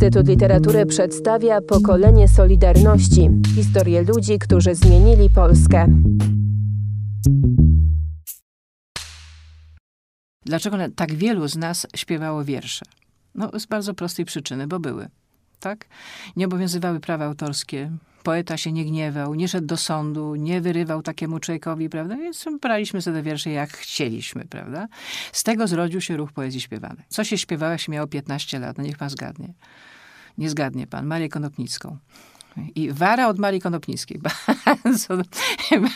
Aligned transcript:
Instytut 0.00 0.28
Literatury 0.28 0.86
przedstawia 0.86 1.60
pokolenie 1.60 2.28
Solidarności 2.28 3.30
historię 3.54 4.02
ludzi, 4.02 4.38
którzy 4.38 4.74
zmienili 4.74 5.30
Polskę. 5.30 5.86
Dlaczego 10.44 10.76
tak 10.96 11.14
wielu 11.14 11.48
z 11.48 11.56
nas 11.56 11.86
śpiewało 11.96 12.44
wiersze? 12.44 12.84
No, 13.34 13.50
z 13.60 13.66
bardzo 13.66 13.94
prostej 13.94 14.24
przyczyny, 14.24 14.66
bo 14.66 14.80
były. 14.80 15.08
Tak? 15.58 15.86
Nie 16.36 16.46
obowiązywały 16.46 17.00
prawa 17.00 17.24
autorskie, 17.24 17.90
poeta 18.22 18.56
się 18.56 18.72
nie 18.72 18.84
gniewał, 18.84 19.34
nie 19.34 19.48
szedł 19.48 19.66
do 19.66 19.76
sądu, 19.76 20.34
nie 20.34 20.60
wyrywał 20.60 21.02
takiemu 21.02 21.40
człowiekowi, 21.40 21.88
prawda? 21.88 22.16
Więc 22.16 22.44
braliśmy 22.60 23.02
sobie 23.02 23.22
wiersze 23.22 23.50
jak 23.50 23.70
chcieliśmy, 23.70 24.44
prawda? 24.44 24.88
Z 25.32 25.42
tego 25.42 25.66
zrodził 25.66 26.00
się 26.00 26.16
ruch 26.16 26.32
poezji 26.32 26.60
śpiewanej. 26.60 27.04
Co 27.08 27.24
się 27.24 27.38
śpiewało, 27.38 27.72
jak 27.72 27.80
się 27.80 27.92
miało 27.92 28.06
15 28.06 28.58
lat? 28.58 28.78
No 28.78 28.84
niech 28.84 28.98
pan 28.98 29.10
zgadnie. 29.10 29.54
Nie 30.40 30.50
zgadnie 30.50 30.86
pan. 30.86 31.06
Marię 31.06 31.28
Konopnicką. 31.28 31.98
I 32.74 32.92
wara 32.92 33.28
od 33.28 33.38
Marii 33.38 33.60
Konopnickiej. 33.60 34.20
Bardzo, 34.66 35.16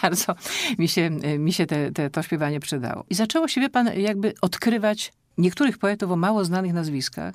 bardzo 0.03 0.35
mi 0.79 0.89
się, 0.89 1.11
mi 1.39 1.53
się 1.53 1.67
te, 1.67 1.93
te, 1.93 2.11
to 2.11 2.23
śpiewanie 2.23 2.61
przydało. 2.61 3.05
I 3.11 3.15
zaczęło 3.15 3.49
się, 3.49 3.61
wie 3.61 3.71
pan, 3.71 3.91
jakby 3.97 4.35
odkrywać 4.41 5.13
niektórych 5.39 5.79
poetów 5.79 6.11
o 6.11 6.17
mało 6.17 6.45
znanych 6.45 6.73
nazwiskach 6.73 7.35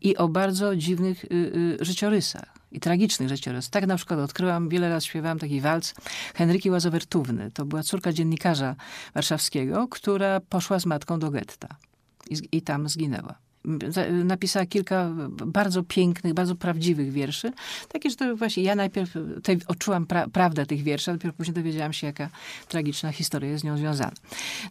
i 0.00 0.16
o 0.16 0.28
bardzo 0.28 0.76
dziwnych 0.76 1.24
y, 1.24 1.28
y, 1.80 1.84
życiorysach 1.84 2.54
i 2.72 2.80
tragicznych 2.80 3.28
życiorysach. 3.28 3.70
Tak 3.70 3.86
na 3.86 3.96
przykład 3.96 4.20
odkryłam, 4.20 4.68
wiele 4.68 4.88
lat 4.88 5.04
śpiewałam 5.04 5.38
taki 5.38 5.60
walc 5.60 5.94
Henryki 6.34 6.70
Łazowertówny. 6.70 7.50
To 7.50 7.64
była 7.64 7.82
córka 7.82 8.12
dziennikarza 8.12 8.76
warszawskiego, 9.14 9.88
która 9.88 10.40
poszła 10.40 10.78
z 10.78 10.86
matką 10.86 11.18
do 11.18 11.30
getta 11.30 11.68
i, 12.30 12.36
i 12.52 12.62
tam 12.62 12.88
zginęła 12.88 13.45
napisała 14.24 14.66
kilka 14.66 15.10
bardzo 15.46 15.82
pięknych, 15.82 16.34
bardzo 16.34 16.54
prawdziwych 16.54 17.12
wierszy. 17.12 17.52
Takie, 17.88 18.10
że 18.10 18.16
to 18.16 18.36
właśnie 18.36 18.62
ja 18.62 18.74
najpierw 18.74 19.14
tej, 19.42 19.58
odczułam 19.66 20.06
pra, 20.06 20.28
prawdę 20.28 20.66
tych 20.66 20.82
wierszy, 20.82 21.10
a 21.10 21.14
dopiero 21.14 21.34
później 21.34 21.54
dowiedziałam 21.54 21.92
się, 21.92 22.06
jaka 22.06 22.28
tragiczna 22.68 23.12
historia 23.12 23.50
jest 23.50 23.62
z 23.62 23.64
nią 23.64 23.76
związana. 23.76 24.12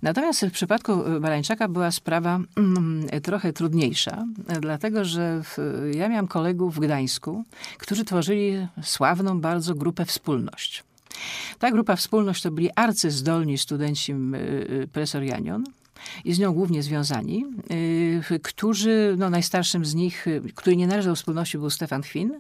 Natomiast 0.02 0.46
w 0.46 0.52
przypadku 0.52 0.94
Barańczaka 1.22 1.68
była 1.68 1.92
sprawa 1.92 2.40
mm, 2.58 3.08
trochę 3.24 3.54
trudniejsza, 3.54 4.26
dlatego, 4.62 5.06
że 5.06 5.42
w, 5.44 5.58
ja 5.96 6.10
miałam 6.10 6.28
kolegów 6.28 6.76
w 6.76 6.80
Gdańsku, 6.80 7.44
którzy 7.78 8.06
tworzyli 8.06 8.68
sławną 8.82 9.42
bardzo 9.42 9.76
grupę 9.76 10.06
Wspólność. 10.06 10.84
Ta 11.60 11.72
grupa 11.72 11.96
Wspólność 11.96 12.42
to 12.42 12.52
byli 12.52 12.70
arcyzdolni 12.76 13.58
studenci 13.58 14.16
presorianion, 14.92 15.64
i 16.26 16.34
z 16.34 16.40
nią 16.40 16.54
głównie 16.54 16.84
związani, 16.84 17.46
y, 18.32 18.40
którzy, 18.40 19.16
no 19.18 19.30
najstarszym 19.30 19.86
z 19.86 19.96
nich, 19.96 20.28
y, 20.28 20.42
który 20.56 20.76
nie 20.76 20.88
należał 20.88 21.12
do 21.12 21.16
wspólności, 21.16 21.58
był 21.58 21.70
Stefan 21.70 22.02
Chwin, 22.02 22.40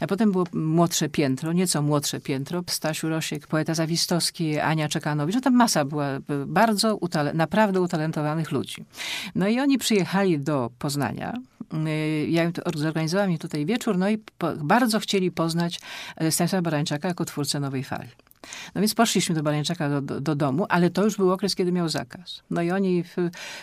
a 0.00 0.06
potem 0.06 0.32
było 0.32 0.46
młodsze 0.52 1.08
piętro, 1.08 1.52
nieco 1.52 1.82
młodsze 1.82 2.20
piętro, 2.20 2.62
Stasiu 2.66 3.08
Rosiek, 3.08 3.46
poeta 3.46 3.74
Zawistowski, 3.74 4.58
Ania 4.58 4.88
Czekanowicz, 4.88 5.34
no 5.34 5.40
tam 5.40 5.54
masa 5.54 5.84
była 5.84 6.06
bardzo, 6.46 6.98
naprawdę 7.34 7.80
utalentowanych 7.80 8.50
ludzi. 8.50 8.84
No 9.34 9.48
i 9.48 9.60
oni 9.60 9.78
przyjechali 9.78 10.38
do 10.38 10.70
Poznania, 10.78 11.34
y, 11.86 12.26
ja 12.30 12.50
zorganizowałam 12.74 13.30
im 13.30 13.38
tutaj 13.38 13.66
wieczór, 13.66 13.98
no 13.98 14.10
i 14.10 14.18
po, 14.18 14.52
bardzo 14.56 15.00
chcieli 15.00 15.30
poznać 15.30 15.80
Stanisława 16.30 16.62
Barańczaka 16.62 17.08
jako 17.08 17.24
twórcę 17.24 17.60
Nowej 17.60 17.84
Fali. 17.84 18.08
No 18.74 18.80
więc 18.80 18.94
poszliśmy 18.94 19.34
do 19.34 19.42
Barańczaka 19.42 19.88
do, 19.88 20.02
do, 20.02 20.20
do, 20.20 20.34
domu, 20.34 20.66
ale 20.68 20.90
to 20.90 21.04
już 21.04 21.16
był 21.16 21.32
okres, 21.32 21.54
kiedy 21.54 21.72
miał 21.72 21.88
zakaz. 21.88 22.42
No 22.50 22.62
i 22.62 22.70
oni 22.70 23.02
w, 23.02 23.16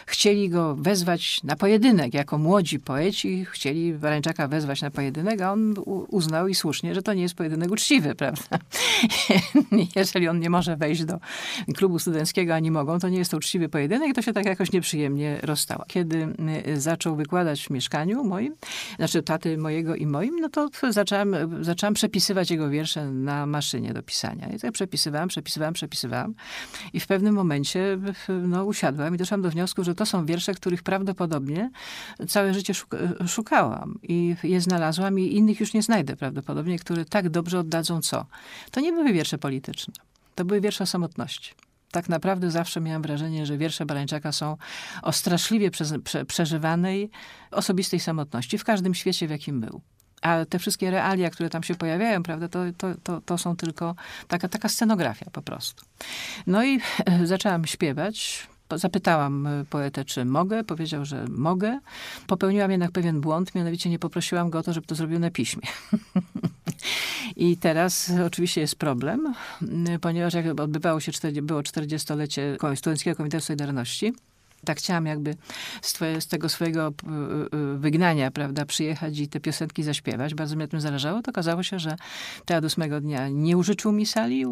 chcieli 0.05 0.49
go 0.49 0.75
wezwać 0.75 1.43
na 1.43 1.55
pojedynek. 1.55 2.13
Jako 2.13 2.37
młodzi 2.37 2.79
poeci 2.79 3.45
chcieli 3.51 3.93
Barańczaka 3.93 4.47
wezwać 4.47 4.81
na 4.81 4.91
pojedynek, 4.91 5.41
a 5.41 5.51
on 5.51 5.75
uznał 6.07 6.47
i 6.47 6.55
słusznie, 6.55 6.95
że 6.95 7.01
to 7.01 7.13
nie 7.13 7.21
jest 7.21 7.35
pojedynek 7.35 7.71
uczciwy, 7.71 8.15
prawda? 8.21 8.57
Jeżeli 9.95 10.27
on 10.27 10.39
nie 10.39 10.49
może 10.49 10.77
wejść 10.77 11.05
do 11.05 11.19
klubu 11.75 11.99
studenckiego, 11.99 12.55
ani 12.55 12.71
mogą, 12.71 12.99
to 12.99 13.09
nie 13.09 13.17
jest 13.17 13.31
to 13.31 13.37
uczciwy 13.37 13.69
pojedynek 13.69 14.09
i 14.09 14.13
to 14.13 14.21
się 14.21 14.33
tak 14.33 14.45
jakoś 14.45 14.71
nieprzyjemnie 14.71 15.39
rozstało. 15.43 15.83
Kiedy 15.87 16.27
y, 16.67 16.81
zaczął 16.81 17.15
wykładać 17.15 17.63
w 17.63 17.69
mieszkaniu 17.69 18.23
moim, 18.23 18.55
znaczy 18.97 19.23
taty 19.23 19.57
mojego 19.57 19.95
i 19.95 20.05
moim, 20.05 20.39
no 20.39 20.49
to 20.49 20.69
zaczęłam, 20.89 21.35
zaczęłam 21.61 21.93
przepisywać 21.93 22.51
jego 22.51 22.69
wiersze 22.69 23.11
na 23.11 23.45
maszynie 23.45 23.93
do 23.93 24.03
pisania. 24.03 24.49
I 24.49 24.59
tak 24.67 24.73
przepisywałam, 24.73 25.29
przepisywałam, 25.29 25.73
przepisywałam. 25.73 26.33
I 26.93 26.99
w 26.99 27.07
pewnym 27.07 27.35
momencie 27.35 27.99
no, 28.29 28.65
usiadłam 28.65 29.15
i 29.15 29.17
doszłam 29.17 29.41
do 29.41 29.49
wniosku, 29.49 29.83
że 29.83 29.95
to 29.95 30.05
są 30.05 30.25
wiersze, 30.25 30.53
których 30.53 30.83
prawdopodobnie 30.83 31.71
całe 32.27 32.53
życie 32.53 32.73
szukałam. 33.27 33.99
I 34.03 34.35
je 34.43 34.61
znalazłam 34.61 35.19
i 35.19 35.35
innych 35.35 35.59
już 35.59 35.73
nie 35.73 35.83
znajdę 35.83 36.15
prawdopodobnie, 36.15 36.79
które 36.79 37.05
tak 37.05 37.29
dobrze 37.29 37.59
oddadzą 37.59 38.01
co. 38.01 38.25
To 38.71 38.79
nie 38.79 38.91
były 38.91 39.13
wiersze 39.13 39.37
polityczne. 39.37 39.93
To 40.35 40.45
były 40.45 40.61
wiersze 40.61 40.83
o 40.83 40.87
samotności 40.87 41.53
tak 41.91 42.09
naprawdę 42.09 42.51
zawsze 42.51 42.81
miałam 42.81 43.01
wrażenie, 43.01 43.45
że 43.45 43.57
wiersze 43.57 43.85
Barańczaka 43.85 44.31
są 44.31 44.57
o 45.01 45.11
straszliwie 45.11 45.71
prze, 45.71 46.25
przeżywanej 46.27 47.09
osobistej 47.51 47.99
samotności 47.99 48.57
w 48.57 48.63
każdym 48.63 48.93
świecie, 48.93 49.27
w 49.27 49.31
jakim 49.31 49.61
był. 49.61 49.81
A 50.21 50.45
te 50.45 50.59
wszystkie 50.59 50.91
realia, 50.91 51.29
które 51.29 51.49
tam 51.49 51.63
się 51.63 51.75
pojawiają, 51.75 52.23
prawda, 52.23 52.47
to, 52.47 52.59
to, 52.77 52.87
to, 53.03 53.21
to 53.21 53.37
są 53.37 53.55
tylko 53.55 53.95
taka, 54.27 54.47
taka 54.47 54.69
scenografia 54.69 55.25
po 55.31 55.41
prostu. 55.41 55.85
No 56.47 56.63
i 56.63 56.79
e, 57.05 57.27
zaczęłam 57.27 57.65
śpiewać. 57.65 58.47
Zapytałam 58.75 59.47
e, 59.47 59.65
poetę, 59.69 60.05
czy 60.05 60.25
mogę. 60.25 60.63
Powiedział, 60.63 61.05
że 61.05 61.25
mogę. 61.29 61.79
Popełniłam 62.27 62.71
jednak 62.71 62.91
pewien 62.91 63.21
błąd, 63.21 63.55
mianowicie 63.55 63.89
nie 63.89 63.99
poprosiłam 63.99 64.49
go 64.49 64.59
o 64.59 64.63
to, 64.63 64.73
żeby 64.73 64.87
to 64.87 64.95
zrobił 64.95 65.19
na 65.19 65.31
piśmie. 65.31 65.63
I 67.35 67.57
teraz 67.57 68.11
oczywiście 68.25 68.61
jest 68.61 68.75
problem, 68.75 69.33
ponieważ 70.01 70.33
jak 70.33 70.59
odbywało 70.59 70.99
się, 70.99 71.11
było 71.41 71.61
40-lecie 71.61 72.57
Studenckiego 72.75 73.15
Komitetu 73.17 73.45
Solidarności, 73.45 74.13
tak 74.65 74.77
chciałam 74.77 75.05
jakby 75.05 75.35
z, 75.81 75.93
twoje, 75.93 76.21
z, 76.21 76.27
tego 76.27 76.49
swojego 76.49 76.87
y, 76.87 77.57
y, 77.57 77.77
wygnania, 77.77 78.31
prawda, 78.31 78.65
przyjechać 78.65 79.19
i 79.19 79.27
te 79.27 79.39
piosenki 79.39 79.83
zaśpiewać. 79.83 80.35
Bardzo 80.35 80.55
mi 80.55 80.59
na 80.59 80.67
tym 80.67 80.81
zależało. 80.81 81.21
To 81.21 81.31
okazało 81.31 81.63
się, 81.63 81.79
że 81.79 81.95
teatr 82.45 82.65
ósmego 82.65 83.01
dnia 83.01 83.29
nie 83.29 83.57
użyczył 83.57 83.91
mi 83.91 84.05
sali, 84.05 84.45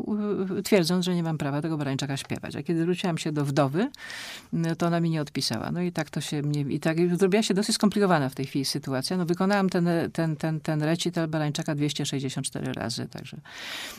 twierdząc, 0.63 1.05
że 1.05 1.15
nie 1.15 1.23
mam 1.23 1.37
prawa 1.37 1.61
tego 1.61 1.77
Barańczaka 1.77 2.17
śpiewać. 2.17 2.55
A 2.55 2.63
kiedy 2.63 2.81
zwróciłam 2.81 3.17
się 3.17 3.31
do 3.31 3.45
wdowy, 3.45 3.91
no, 4.53 4.75
to 4.75 4.87
ona 4.87 4.99
mi 4.99 5.09
nie 5.09 5.21
odpisała. 5.21 5.71
No 5.71 5.81
i 5.81 5.91
tak 5.91 6.09
to 6.09 6.21
się 6.21 6.41
mnie, 6.41 6.61
i 6.61 6.79
tak 6.79 7.17
zrobiła 7.17 7.43
się 7.43 7.53
dosyć 7.53 7.75
skomplikowana 7.75 8.29
w 8.29 8.35
tej 8.35 8.45
chwili 8.45 8.65
sytuacja. 8.65 9.17
No 9.17 9.25
wykonałam 9.25 9.69
ten, 9.69 9.89
ten, 10.13 10.35
ten, 10.35 10.59
ten 10.59 10.83
recital 10.83 11.27
Barańczaka 11.27 11.75
264 11.75 12.73
razy, 12.73 13.07
także 13.07 13.37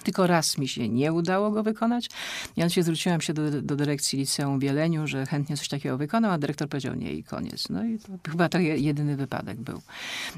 tylko 0.02 0.26
raz 0.26 0.58
mi 0.58 0.68
się 0.68 0.88
nie 0.88 1.12
udało 1.12 1.50
go 1.50 1.62
wykonać. 1.62 2.10
Ja 2.56 2.68
się 2.68 2.82
zwróciłam 2.82 3.20
się 3.20 3.34
do, 3.34 3.62
do 3.62 3.76
dyrekcji 3.76 4.18
liceum 4.18 4.58
w 4.58 4.62
Wieleniu, 4.62 5.06
że 5.06 5.26
chętnie 5.26 5.56
coś 5.56 5.68
takiego 5.68 5.98
wykonał, 6.06 6.32
a 6.32 6.38
dyrektor 6.38 6.68
powiedział 6.68 6.94
nie 6.94 7.12
i 7.12 7.24
koniec. 7.24 7.68
No 7.70 7.84
i 7.84 7.98
to, 7.98 8.30
chyba 8.30 8.48
to 8.48 8.58
jedyny 8.58 9.16
wypadek 9.16 9.60
był. 9.60 9.82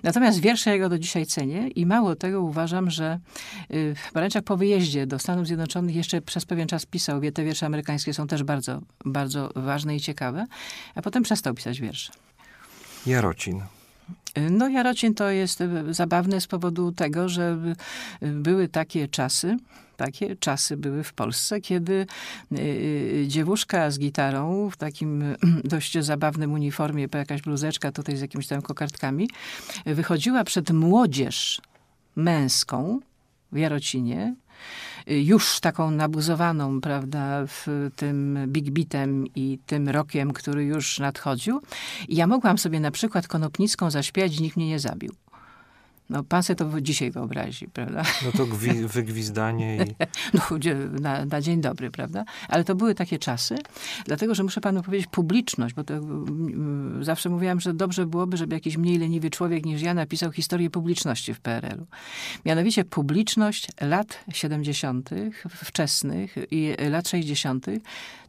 Natomiast 0.02 0.40
wiersze 0.40 0.70
jego 0.70 0.88
do 0.88 0.98
dzisiaj 0.98 1.26
cenię 1.26 1.68
i 1.68 1.86
mało 1.86 2.16
tego 2.16 2.42
uważam, 2.42 2.90
że 2.90 3.18
y, 3.70 3.94
Barańczak 4.14 4.44
po 4.44 4.56
wyjeździe 4.56 5.06
do 5.06 5.18
Stanów 5.18 5.46
Zjednoczonych 5.46 5.96
jeszcze 5.96 6.20
przez 6.20 6.44
pewien 6.44 6.68
czas 6.68 6.86
pisał, 6.86 7.20
wie, 7.20 7.32
te 7.32 7.44
wiersze 7.44 7.66
amerykańskie 7.66 8.14
są 8.14 8.26
też 8.26 8.42
bardzo, 8.42 8.80
bardzo 9.04 9.50
ważne 9.56 9.96
i 9.96 10.00
ciekawe, 10.00 10.46
a 10.94 11.02
potem 11.02 11.22
przestał 11.22 11.54
pisać 11.54 11.80
wiersze. 11.80 12.12
Jarocin. 13.06 13.62
No, 14.50 14.68
Jarocin 14.68 15.14
to 15.14 15.30
jest 15.30 15.60
y, 15.60 15.94
zabawne 15.94 16.40
z 16.40 16.46
powodu 16.46 16.92
tego, 16.92 17.28
że 17.28 17.58
y, 18.22 18.26
były 18.26 18.68
takie 18.68 19.08
czasy, 19.08 19.56
takie 19.96 20.36
czasy 20.36 20.76
były 20.76 21.04
w 21.04 21.12
Polsce, 21.12 21.60
kiedy 21.60 22.06
y, 22.52 23.24
dziewuszka 23.28 23.90
z 23.90 23.98
gitarą 23.98 24.70
w 24.70 24.76
takim 24.76 25.24
dość 25.64 25.98
zabawnym 25.98 26.52
uniformie, 26.52 27.08
jakaś 27.14 27.42
bluzeczka 27.42 27.92
tutaj 27.92 28.16
z 28.16 28.20
jakimiś 28.20 28.46
tam 28.46 28.62
kokardkami, 28.62 29.30
wychodziła 29.86 30.44
przed 30.44 30.70
młodzież 30.70 31.60
męską 32.16 33.00
w 33.52 33.58
Jarocinie, 33.58 34.34
już 35.08 35.60
taką 35.60 35.90
nabuzowaną, 35.90 36.80
prawda, 36.80 37.46
w 37.46 37.90
tym 37.96 38.38
big 38.46 38.70
beatem 38.70 39.26
i 39.34 39.58
tym 39.66 39.88
rokiem, 39.88 40.32
który 40.32 40.64
już 40.64 40.98
nadchodził. 40.98 41.60
I 42.08 42.16
ja 42.16 42.26
mogłam 42.26 42.58
sobie 42.58 42.80
na 42.80 42.90
przykład 42.90 43.28
Konopnicką 43.28 43.90
zaśpiewać, 43.90 44.40
nikt 44.40 44.56
mnie 44.56 44.68
nie 44.68 44.78
zabił. 44.78 45.12
No, 46.10 46.24
pan 46.24 46.42
sobie 46.42 46.56
to 46.56 46.80
dzisiaj 46.80 47.10
wyobrazi, 47.10 47.68
prawda? 47.68 48.02
No 48.24 48.32
to 48.32 48.46
gwi- 48.46 48.86
wygwizdanie 48.96 49.76
i... 49.76 49.94
no, 50.34 50.58
na, 51.00 51.24
na, 51.24 51.40
dzień 51.40 51.60
dobry, 51.60 51.90
prawda? 51.90 52.24
Ale 52.48 52.64
to 52.64 52.74
były 52.74 52.94
takie 52.94 53.18
czasy, 53.18 53.58
dlatego, 54.04 54.34
że 54.34 54.42
muszę 54.42 54.60
panu 54.60 54.82
powiedzieć 54.82 55.08
publiczność, 55.10 55.74
bo 55.74 55.84
to 55.84 55.94
mm, 55.94 57.04
zawsze 57.04 57.28
mówiłam, 57.28 57.60
że 57.60 57.74
dobrze 57.74 58.06
byłoby, 58.06 58.36
żeby 58.36 58.54
jakiś 58.54 58.76
mniej 58.76 58.98
leniwy 58.98 59.30
człowiek 59.30 59.66
niż 59.66 59.82
ja 59.82 59.94
napisał 59.94 60.32
historię 60.32 60.70
publiczności 60.70 61.34
w 61.34 61.40
PRL-u. 61.40 61.86
Mianowicie 62.44 62.84
publiczność 62.84 63.68
lat 63.80 64.24
70., 64.32 65.10
wczesnych 65.64 66.36
i 66.50 66.74
lat 66.90 67.08
60., 67.08 67.66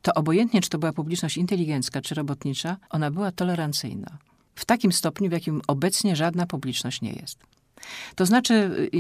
to 0.02 0.14
obojętnie, 0.14 0.62
czy 0.62 0.70
to 0.70 0.80
była 0.80 0.94
publiczność 0.94 1.38
inteligencka, 1.38 2.02
czy 2.02 2.16
robotnicza, 2.16 2.78
ona 2.90 3.12
była 3.12 3.32
tolerancyjna. 3.32 4.18
W 4.56 4.66
takim 4.66 4.92
stopniu, 4.92 5.30
w 5.30 5.32
jakim 5.32 5.62
obecnie 5.68 6.16
żadna 6.16 6.46
publiczność 6.46 7.02
nie 7.02 7.14
jest. 7.14 7.38
To 8.16 8.26
znaczy, 8.26 8.54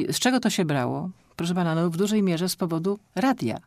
y, 0.10 0.14
z 0.14 0.20
czego 0.20 0.40
to 0.40 0.50
się 0.50 0.66
brało? 0.66 1.10
Proszę 1.36 1.56
pana, 1.56 1.76
no 1.76 1.90
w 1.90 1.98
dużej 1.98 2.24
mierze 2.24 2.50
z 2.50 2.56
powodu 2.56 3.00
radia. 3.16 3.60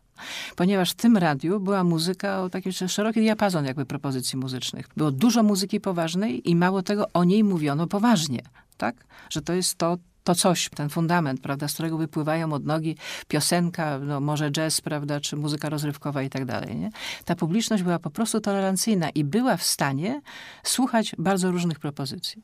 Ponieważ 0.56 0.90
w 0.90 0.94
tym 0.94 1.16
radiu 1.16 1.60
była 1.60 1.84
muzyka 1.84 2.40
o 2.42 2.50
taki 2.50 2.72
szeroki 2.72 3.20
diapazon 3.20 3.64
jakby 3.64 3.86
propozycji 3.86 4.38
muzycznych. 4.38 4.88
Było 4.96 5.10
dużo 5.10 5.42
muzyki 5.42 5.80
poważnej 5.80 6.50
i 6.50 6.56
mało 6.56 6.82
tego, 6.82 7.06
o 7.14 7.24
niej 7.24 7.44
mówiono 7.44 7.86
poważnie, 7.86 8.42
tak? 8.76 9.04
Że 9.30 9.42
to 9.42 9.52
jest 9.52 9.74
to, 9.74 9.98
to 10.24 10.34
coś, 10.34 10.68
ten 10.68 10.88
fundament, 10.88 11.40
prawda, 11.40 11.68
z 11.68 11.74
którego 11.74 11.98
wypływają 11.98 12.52
od 12.52 12.66
nogi 12.66 12.96
piosenka, 13.28 13.98
no 13.98 14.20
może 14.20 14.50
jazz, 14.50 14.80
prawda, 14.80 15.20
czy 15.20 15.36
muzyka 15.36 15.68
rozrywkowa 15.68 16.22
i 16.22 16.30
tak 16.30 16.44
dalej, 16.44 16.76
nie? 16.76 16.90
Ta 17.24 17.34
publiczność 17.34 17.82
była 17.82 17.98
po 17.98 18.10
prostu 18.10 18.40
tolerancyjna 18.40 19.10
i 19.10 19.24
była 19.24 19.56
w 19.56 19.62
stanie 19.62 20.20
słuchać 20.62 21.14
bardzo 21.18 21.50
różnych 21.50 21.78
propozycji. 21.78 22.42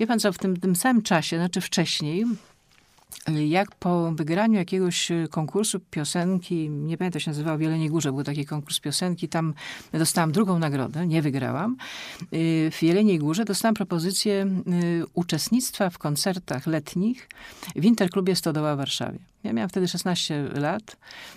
Wie 0.00 0.06
pan 0.06 0.18
co, 0.18 0.32
w 0.32 0.38
tym, 0.38 0.56
tym 0.56 0.76
samym 0.76 1.02
czasie, 1.02 1.36
znaczy 1.36 1.60
wcześniej, 1.60 2.24
jak 3.48 3.74
po 3.74 4.12
wygraniu 4.12 4.54
jakiegoś 4.54 5.08
konkursu 5.30 5.80
piosenki, 5.80 6.70
nie 6.70 6.98
pamiętam, 6.98 7.20
się 7.20 7.30
nazywał, 7.30 7.58
w 7.58 7.60
Jeleniej 7.60 7.90
Górze 7.90 8.12
był 8.12 8.24
taki 8.24 8.46
konkurs 8.46 8.80
piosenki, 8.80 9.28
tam 9.28 9.54
dostałam 9.92 10.32
drugą 10.32 10.58
nagrodę, 10.58 11.06
nie 11.06 11.22
wygrałam. 11.22 11.76
Y, 12.32 12.70
w 12.72 12.82
Jeleniej 12.82 13.18
Górze 13.18 13.44
dostałam 13.44 13.74
propozycję 13.74 14.46
y, 14.82 15.04
uczestnictwa 15.14 15.90
w 15.90 15.98
koncertach 15.98 16.66
letnich 16.66 17.28
w 17.76 17.84
Interklubie 17.84 18.36
Stodoła 18.36 18.74
w 18.74 18.78
Warszawie. 18.78 19.18
Ja 19.44 19.52
miałam 19.52 19.68
wtedy 19.68 19.88
16 19.88 20.48
lat, 20.54 20.96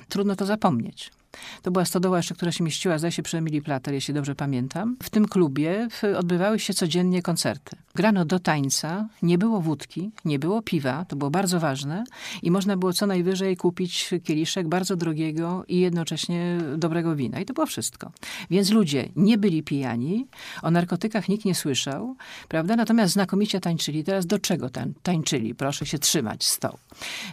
trudno 0.10 0.36
to 0.36 0.45
zapomnieć. 0.45 1.12
To 1.61 1.71
była 1.71 1.85
stodoła 1.85 2.17
jeszcze, 2.17 2.35
która 2.35 2.51
się 2.51 2.63
mieściła, 2.63 2.97
zdaje 2.97 3.11
się, 3.11 3.23
przy 3.23 3.37
Emilii 3.37 3.61
Plater, 3.61 3.93
jeśli 3.93 4.13
dobrze 4.13 4.35
pamiętam. 4.35 4.97
W 5.03 5.09
tym 5.09 5.27
klubie 5.27 5.87
odbywały 6.17 6.59
się 6.59 6.73
codziennie 6.73 7.21
koncerty. 7.21 7.75
Grano 7.95 8.25
do 8.25 8.39
tańca, 8.39 9.07
nie 9.21 9.37
było 9.37 9.61
wódki, 9.61 10.11
nie 10.25 10.39
było 10.39 10.61
piwa, 10.61 11.05
to 11.05 11.15
było 11.15 11.31
bardzo 11.31 11.59
ważne 11.59 12.03
i 12.43 12.51
można 12.51 12.77
było 12.77 12.93
co 12.93 13.07
najwyżej 13.07 13.57
kupić 13.57 14.09
kieliszek 14.23 14.67
bardzo 14.67 14.95
drogiego 14.95 15.63
i 15.67 15.79
jednocześnie 15.79 16.57
dobrego 16.77 17.15
wina. 17.15 17.39
I 17.39 17.45
to 17.45 17.53
było 17.53 17.65
wszystko. 17.65 18.11
Więc 18.49 18.69
ludzie 18.69 19.09
nie 19.15 19.37
byli 19.37 19.63
pijani, 19.63 20.27
o 20.61 20.71
narkotykach 20.71 21.29
nikt 21.29 21.45
nie 21.45 21.55
słyszał, 21.55 22.15
prawda? 22.47 22.75
Natomiast 22.75 23.13
znakomicie 23.13 23.59
tańczyli. 23.59 24.03
Teraz 24.03 24.25
do 24.25 24.39
czego 24.39 24.69
tań 24.69 24.93
tańczyli? 25.03 25.55
Proszę 25.55 25.85
się 25.85 25.99
trzymać 25.99 26.43
stołu. 26.43 26.77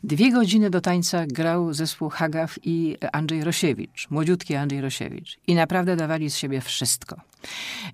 Dwie 0.05 0.33
godziny 0.33 0.71
do 0.71 0.81
tańca 0.81 1.27
grał 1.27 1.73
zespół 1.73 2.09
Hagaw 2.09 2.59
i 2.65 2.97
Andrzej 3.13 3.45
Rosiewicz. 3.45 3.92
Rosiewicz, 3.93 4.11
młodziutki 4.11 4.55
Andrzej 4.55 4.81
Rosiewicz. 4.81 5.39
I 5.47 5.55
naprawdę 5.55 5.97
dawali 5.97 6.31
z 6.31 6.37
siebie 6.37 6.61
wszystko. 6.61 7.17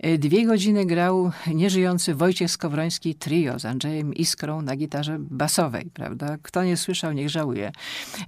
E, 0.00 0.19
dwie 0.19 0.47
godziny 0.47 0.87
grał 0.87 1.33
nieżyjący 1.55 2.15
Wojciech 2.15 2.50
Skowroński 2.50 3.15
trio 3.15 3.59
z 3.59 3.65
Andrzejem 3.65 4.15
Iskrą 4.15 4.62
na 4.62 4.77
gitarze 4.77 5.17
basowej, 5.19 5.91
prawda? 5.95 6.37
Kto 6.43 6.65
nie 6.65 6.77
słyszał, 6.77 7.12
niech 7.12 7.31
żałuje. 7.31 7.73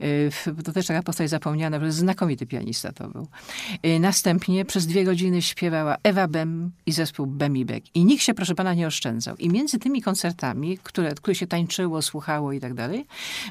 E, 0.01 0.63
to 0.65 0.73
też 0.73 0.87
taka 0.87 1.03
postać 1.03 1.31
zapomniana, 1.31 1.81
bo 1.81 1.93
znakomity 1.93 2.47
pianista 2.47 2.93
to 2.93 3.09
był. 3.09 3.27
E, 3.83 3.99
następnie 3.99 4.65
przez 4.65 4.87
dwie 4.87 5.05
godziny 5.05 5.43
śpiewała 5.43 5.97
Ewa 6.03 6.29
Bem 6.29 6.71
i 6.87 6.93
zespół 6.93 7.27
Bemibek. 7.27 7.85
I 7.95 8.05
nikt 8.05 8.23
się, 8.23 8.35
proszę 8.35 8.55
pana, 8.55 8.75
nie 8.75 8.87
oszczędzał. 8.87 9.37
I 9.37 9.49
między 9.49 9.79
tymi 9.79 10.03
koncertami, 10.03 10.79
które, 10.83 11.15
które 11.15 11.35
się 11.35 11.47
tańczyło, 11.47 12.03
słuchało 12.03 12.53
i 12.53 12.61
tak 12.61 12.75
dalej, 12.75 13.07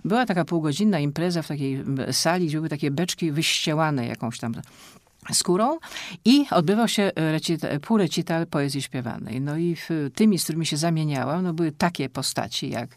była 0.06 0.26
taka 0.26 0.46
półgodzinna 0.46 1.00
impreza 1.00 1.42
w 1.42 1.48
takiej 1.48 1.84
sali, 2.12 2.48
gdzie 2.48 2.58
były 2.58 2.70
takie 2.70 2.92
beczki 2.92 3.32
wyściełane 3.32 4.08
jakąś 4.10 4.40
tam 4.40 4.54
skórą 5.34 5.78
i 6.26 6.46
odbywał 6.52 6.88
się 6.88 7.12
recita, 7.16 7.68
półrecital 7.82 8.48
poezji 8.48 8.82
śpiewanej. 8.82 9.42
No 9.42 9.58
i 9.58 9.76
tymi, 10.16 10.40
z 10.40 10.44
którymi 10.44 10.66
się 10.66 10.78
zamieniałam, 10.78 11.44
no 11.44 11.54
były 11.54 11.72
takie 11.72 12.10
postaci 12.10 12.70
jak 12.70 12.90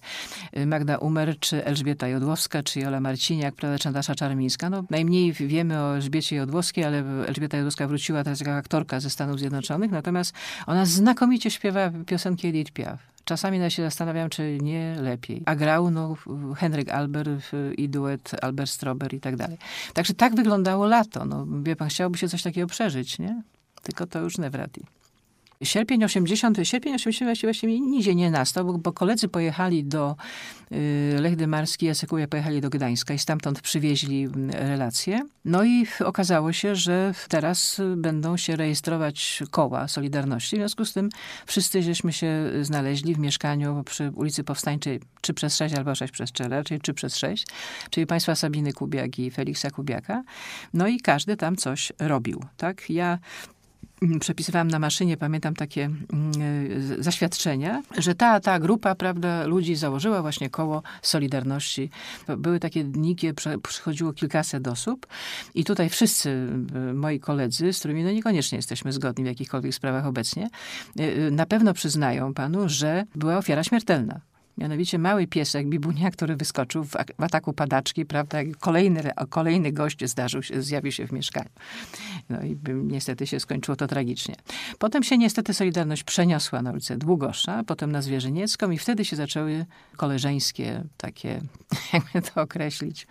Magda 0.67 0.99
Umer, 0.99 1.39
czy 1.39 1.65
Elżbieta 1.65 2.09
Jodłowska, 2.09 2.63
czy 2.63 2.81
Jola 2.81 3.01
Marciniak, 3.01 3.55
prawda, 3.55 3.79
czy 3.79 3.89
Natasza 3.89 4.15
Czarmińska. 4.15 4.71
No, 4.71 4.85
najmniej 4.91 5.33
wiemy 5.33 5.81
o 5.81 5.95
Elżbiecie 5.95 6.37
Jodłowskiej, 6.37 6.85
ale 6.85 6.99
Elżbieta 7.27 7.57
Jodłowska 7.57 7.87
wróciła 7.89 8.25
teraz 8.25 8.41
jako 8.41 8.55
aktorka 8.55 9.01
ze 9.01 9.11
Stanów 9.11 9.39
Zjednoczonych, 9.39 9.91
natomiast 9.91 10.35
ona 10.67 10.87
znakomicie 10.87 11.51
śpiewa 11.51 11.91
piosenki 12.07 12.49
Edith 12.49 12.73
Piaf. 12.73 13.12
Czasami 13.25 13.71
się 13.71 13.83
zastanawiam, 13.83 14.31
czy 14.31 14.59
nie 14.63 14.97
lepiej. 15.01 15.43
A 15.47 15.55
grał 15.55 15.91
no, 15.91 16.17
Henryk 16.57 16.91
Albert 16.91 17.31
i 17.77 17.89
duet 17.89 18.31
Albert 18.43 18.71
Strober 18.71 19.15
i 19.15 19.21
tak 19.21 19.37
dalej. 19.37 19.59
Także 19.95 20.15
tak 20.15 20.35
wyglądało 20.35 20.87
lato. 20.87 21.25
No, 21.25 21.47
wie 21.63 21.77
pan, 21.77 21.89
chciałoby 21.89 22.19
się 22.19 22.29
coś 22.29 22.43
takiego 22.43 22.67
przeżyć, 22.67 23.19
nie? 23.19 23.43
Tylko 23.83 24.07
to 24.07 24.21
już 24.21 24.39
radi. 24.55 24.81
Sierpień 25.63 26.05
80, 26.05 26.59
sierpień 26.63 26.95
80 26.95 27.43
właściwie, 27.43 27.81
nigdzie 27.81 28.15
nie 28.15 28.31
nastał, 28.31 28.65
bo, 28.65 28.79
bo 28.79 28.93
koledzy 28.93 29.29
pojechali 29.29 29.85
do 29.85 30.17
y, 30.73 31.17
Lech 31.21 31.37
Dymarski, 31.37 31.87
Jasekuja 31.87 32.29
pojechali 32.29 32.61
do 32.61 32.71
Gdańska 32.71 33.15
i 33.15 33.19
stamtąd 33.19 33.61
przywieźli 33.61 34.29
relacje. 34.53 35.21
No 35.45 35.65
i 35.65 35.87
okazało 36.05 36.53
się, 36.53 36.77
że 36.77 37.15
teraz 37.29 37.81
będą 37.97 38.37
się 38.37 38.57
rejestrować 38.57 39.43
koła 39.51 39.89
Solidarności. 39.89 40.57
W 40.57 40.59
związku 40.59 40.85
z 40.85 40.93
tym 40.93 41.09
wszyscy 41.47 41.83
żeśmy 41.83 42.13
się 42.13 42.51
znaleźli 42.63 43.15
w 43.15 43.19
mieszkaniu 43.19 43.85
przy 43.85 44.11
ulicy 44.15 44.45
Powstańczej 44.45 45.01
3 45.21 45.35
przez 45.35 45.57
6 45.57 45.75
albo 45.75 45.95
6 45.95 46.13
przez 46.13 46.33
4, 46.33 46.65
czyli 46.65 46.81
3 46.81 46.95
przez 46.95 47.17
6, 47.17 47.47
czyli 47.91 48.07
państwa 48.07 48.35
Sabiny 48.35 48.73
Kubiak 48.73 49.19
i 49.19 49.31
Feliksa 49.31 49.71
Kubiaka. 49.71 50.23
No 50.75 50.89
i 50.89 51.01
każdy 51.01 51.37
tam 51.37 51.57
coś 51.57 51.93
robił, 51.99 52.45
tak? 52.57 52.91
Ja 52.91 53.19
przepisywałam 54.21 54.69
na 54.69 54.79
maszynie, 54.79 55.17
pamiętam 55.17 55.55
takie 55.55 55.85
mm, 55.85 56.33
zaświadczenia, 57.03 57.83
że 57.99 58.15
ta, 58.15 58.41
ta 58.41 58.59
grupa, 58.59 58.95
prawda, 58.95 59.47
ludzi 59.47 59.77
założyła 59.77 60.23
właśnie 60.23 60.51
koło 60.51 60.83
Solidarności. 61.03 61.91
Były 62.39 62.61
takie 62.61 62.85
dni, 62.85 63.17
kiedy 63.17 63.43
przychodziło 63.63 64.13
kilkaset 64.13 64.69
osób 64.69 65.07
i 65.55 65.65
tutaj 65.65 65.89
wszyscy 65.89 66.49
e, 66.75 66.93
moi 66.93 67.21
koledzy, 67.21 67.73
z 67.73 67.79
którymi 67.79 68.05
no 68.05 68.11
niekoniecznie 68.11 68.57
jesteśmy 68.57 68.93
zgodni 68.93 69.25
w 69.25 69.27
jakichkolwiek 69.27 69.75
sprawach 69.75 70.07
obecnie, 70.07 70.49
e, 70.99 71.31
na 71.31 71.47
pewno 71.47 71.75
przyznają 71.75 72.35
panu, 72.35 72.69
że 72.69 73.07
była 73.15 73.37
ofiara 73.37 73.65
śmiertelna. 73.65 74.32
Mianowicie 74.59 74.99
mały 74.99 75.27
piesek, 75.27 75.69
bibunia, 75.69 76.11
który 76.11 76.37
wyskoczył 76.37 76.85
w, 76.85 76.97
ataku 77.19 77.53
padaczki, 77.53 78.07
prawda? 78.07 78.39
Kolejny, 78.61 79.11
kolejny 79.31 79.73
gość 79.73 80.05
zdarzył 80.05 80.43
się, 80.43 80.63
zjawił 80.63 80.93
się 80.93 81.07
w 81.07 81.13
mieszkaniu. 81.13 81.51
No 82.29 82.43
i 82.43 82.59
niestety 82.75 83.27
się 83.27 83.41
skończyło 83.41 83.77
to 83.77 83.87
tragicznie. 83.87 84.35
Potem 84.79 85.03
się 85.03 85.19
niestety 85.19 85.55
Solidarność 85.55 86.05
przeniosła 86.05 86.63
na 86.63 86.71
ulicę 86.73 86.97
Długosza, 86.97 87.63
potem 87.67 87.93
na 87.93 88.03
Zwierzyniecką 88.03 88.71
i 88.71 88.79
wtedy 88.79 89.05
się 89.05 89.17
zaczęły 89.17 89.67
koleżeńskie 89.97 90.85
takie, 90.97 91.41
jakby 91.93 92.23
to 92.23 92.43
określić, 92.43 93.07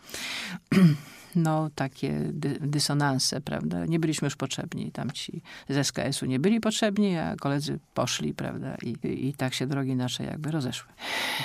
no, 1.35 1.69
takie 1.75 2.19
dy, 2.33 2.57
dysonanse, 2.61 3.41
prawda. 3.41 3.85
Nie 3.85 3.99
byliśmy 3.99 4.25
już 4.25 4.35
potrzebni. 4.35 4.91
Tam 4.91 5.11
ci 5.11 5.41
z 5.69 5.87
SKS-u 5.87 6.25
nie 6.25 6.39
byli 6.39 6.59
potrzebni, 6.59 7.17
a 7.17 7.35
koledzy 7.35 7.79
poszli, 7.93 8.33
prawda. 8.33 8.75
I, 8.81 8.95
i 9.27 9.33
tak 9.33 9.53
się 9.53 9.67
drogi 9.67 9.95
nasze 9.95 10.23
jakby 10.23 10.51
rozeszły. 10.51 10.89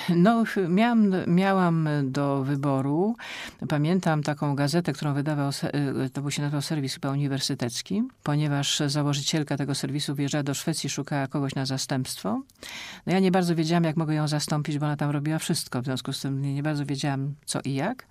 No, 0.09 0.45
miałam, 0.69 1.13
miałam 1.27 1.89
do 2.05 2.45
wyboru, 2.45 3.17
pamiętam 3.69 4.23
taką 4.23 4.55
gazetę, 4.55 4.93
którą 4.93 5.15
wydawał, 5.15 5.51
y, 6.07 6.11
to 6.11 6.23
był 6.23 6.31
się 6.31 6.43
nazywał 6.43 6.63
serwis 6.63 6.95
chyba 6.95 7.11
uniwersytecki, 7.11 8.03
ponieważ 8.23 8.83
założycielka 8.87 9.57
tego 9.57 9.75
serwisu 9.75 10.15
wyjeżdżała 10.15 10.43
do 10.43 10.55
Szwecji, 10.55 10.91
szukała 10.91 11.27
kogoś 11.27 11.55
na 11.55 11.67
zastępstwo. 11.67 12.43
No 13.07 13.13
ja 13.13 13.19
nie 13.19 13.31
bardzo 13.31 13.55
wiedziałam, 13.55 13.85
jak 13.85 13.97
mogę 13.97 14.15
ją 14.15 14.29
zastąpić, 14.29 14.79
bo 14.79 14.87
ona 14.87 14.97
tam 14.97 15.11
robiła 15.11 15.39
wszystko. 15.39 15.83
W 15.83 15.85
związku 15.85 16.13
z 16.13 16.21
tym 16.21 16.43
nie, 16.43 16.55
nie 16.55 16.63
bardzo 16.63 16.87
wiedziałam, 16.87 17.35
co 17.45 17.61
i 17.65 17.75
jak. 17.75 18.07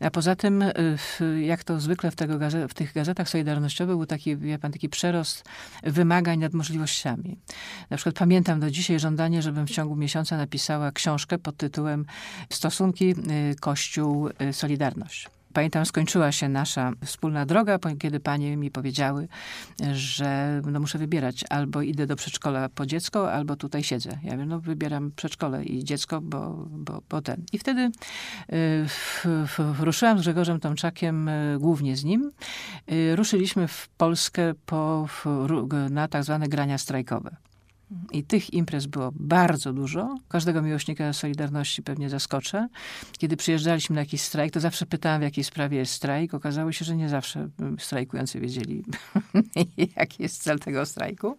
A 0.00 0.10
poza 0.10 0.36
tym 0.36 0.62
y, 0.62 0.74
jak 1.24 1.64
to 1.64 1.80
zwykle 1.80 2.10
w, 2.10 2.16
tego 2.16 2.38
w 2.68 2.74
tych 2.74 2.92
gazetach 2.92 3.28
solidarnościowych 3.28 3.96
był 3.96 4.06
taki, 4.06 4.36
wie 4.36 4.58
pan, 4.58 4.72
taki 4.72 4.88
przerost 4.88 5.44
wymagań 5.82 6.38
nad 6.38 6.52
możliwościami. 6.52 7.38
Na 7.90 7.96
przykład 7.96 8.14
pamiętam 8.14 8.60
do 8.60 8.70
dzisiaj 8.70 9.00
żądanie, 9.00 9.42
żebym 9.42 9.66
w 9.66 9.70
ciągu 9.70 9.96
miesiąca 9.96 10.36
napisała 10.36 10.92
książkę 10.92 11.38
pod 11.38 11.56
tytułem 11.56 12.06
Stosunki 12.50 13.10
y, 13.10 13.56
Kościół-Solidarność. 13.60 15.39
Pamiętam, 15.52 15.86
skończyła 15.86 16.32
się 16.32 16.48
nasza 16.48 16.92
wspólna 17.04 17.46
droga, 17.46 17.78
kiedy 17.98 18.20
panie 18.20 18.56
mi 18.56 18.70
powiedziały, 18.70 19.28
że 19.92 20.60
no 20.66 20.80
muszę 20.80 20.98
wybierać. 20.98 21.44
Albo 21.50 21.82
idę 21.82 22.06
do 22.06 22.16
przedszkola 22.16 22.68
po 22.68 22.86
dziecko, 22.86 23.32
albo 23.32 23.56
tutaj 23.56 23.84
siedzę. 23.84 24.18
Ja 24.22 24.36
wiem, 24.36 24.48
no 24.48 24.60
wybieram 24.60 25.12
przedszkole 25.16 25.64
i 25.64 25.84
dziecko, 25.84 26.20
bo, 26.20 26.66
bo, 26.70 27.02
bo 27.10 27.22
ten. 27.22 27.44
I 27.52 27.58
wtedy 27.58 27.90
y, 28.52 28.86
ruszyłam 29.80 30.18
z 30.18 30.20
Grzegorzem 30.20 30.60
Tomczakiem, 30.60 31.28
y, 31.28 31.56
głównie 31.60 31.96
z 31.96 32.04
nim. 32.04 32.32
Y, 32.92 33.16
ruszyliśmy 33.16 33.68
w 33.68 33.88
Polskę 33.88 34.54
po, 34.66 35.08
na 35.90 36.08
tak 36.08 36.24
zwane 36.24 36.48
grania 36.48 36.78
strajkowe. 36.78 37.36
I 38.12 38.24
tych 38.24 38.54
imprez 38.54 38.86
było 38.86 39.10
bardzo 39.14 39.72
dużo. 39.72 40.18
Każdego 40.28 40.62
miłośnika 40.62 41.12
Solidarności 41.12 41.82
pewnie 41.82 42.10
zaskoczę. 42.10 42.68
Kiedy 43.18 43.36
przyjeżdżaliśmy 43.36 43.94
na 43.94 44.00
jakiś 44.00 44.20
strajk, 44.22 44.52
to 44.52 44.60
zawsze 44.60 44.86
pytałam, 44.86 45.20
w 45.20 45.24
jakiej 45.24 45.44
sprawie 45.44 45.78
jest 45.78 45.92
strajk. 45.92 46.34
Okazało 46.34 46.72
się, 46.72 46.84
że 46.84 46.96
nie 46.96 47.08
zawsze 47.08 47.48
strajkujący 47.78 48.40
wiedzieli, 48.40 48.84
jaki 49.96 50.22
jest 50.22 50.42
cel 50.42 50.58
tego 50.58 50.86
strajku. 50.86 51.36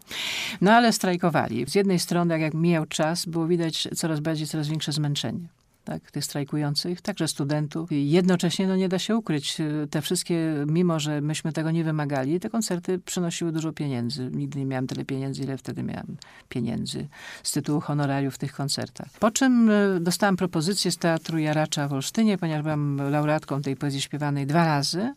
No 0.61 0.71
ale 0.71 0.93
strajkowali. 0.93 1.65
Z 1.67 1.75
jednej 1.75 1.99
strony, 1.99 2.33
jak, 2.33 2.41
jak 2.41 2.53
mijał 2.53 2.85
czas, 2.85 3.25
było 3.25 3.47
widać 3.47 3.87
coraz 3.95 4.19
bardziej, 4.19 4.47
coraz 4.47 4.67
większe 4.67 4.91
zmęczenie. 4.91 5.60
Tak, 5.83 6.11
tych 6.11 6.25
strajkujących, 6.25 7.01
także 7.01 7.27
studentów. 7.27 7.89
Jednocześnie, 7.91 8.67
no 8.67 8.75
nie 8.75 8.89
da 8.89 8.99
się 8.99 9.15
ukryć, 9.17 9.59
y, 9.59 9.87
te 9.89 10.01
wszystkie, 10.01 10.65
mimo 10.67 10.99
że 10.99 11.21
myśmy 11.21 11.53
tego 11.53 11.71
nie 11.71 11.83
wymagali, 11.83 12.39
te 12.39 12.49
koncerty 12.49 12.99
przynosiły 12.99 13.51
dużo 13.51 13.73
pieniędzy. 13.73 14.29
Nigdy 14.33 14.59
nie 14.59 14.65
miałam 14.65 14.87
tyle 14.87 15.05
pieniędzy, 15.05 15.43
ile 15.43 15.57
wtedy 15.57 15.83
miałam 15.83 16.17
pieniędzy 16.49 17.07
z 17.43 17.51
tytułu 17.51 17.79
honorariów 17.81 18.35
w 18.35 18.37
tych 18.37 18.53
koncertach. 18.53 19.07
Po 19.19 19.31
czym 19.31 19.69
y, 19.69 19.99
dostałam 19.99 20.37
propozycję 20.37 20.91
z 20.91 20.97
Teatru 20.97 21.37
Jaracza 21.37 21.87
w 21.87 21.93
Olsztynie, 21.93 22.37
ponieważ 22.37 22.63
byłam 22.63 22.97
laureatką 23.11 23.61
tej 23.61 23.75
poezji 23.75 24.01
śpiewanej 24.01 24.47
dwa 24.47 24.65
razy. 24.65 25.13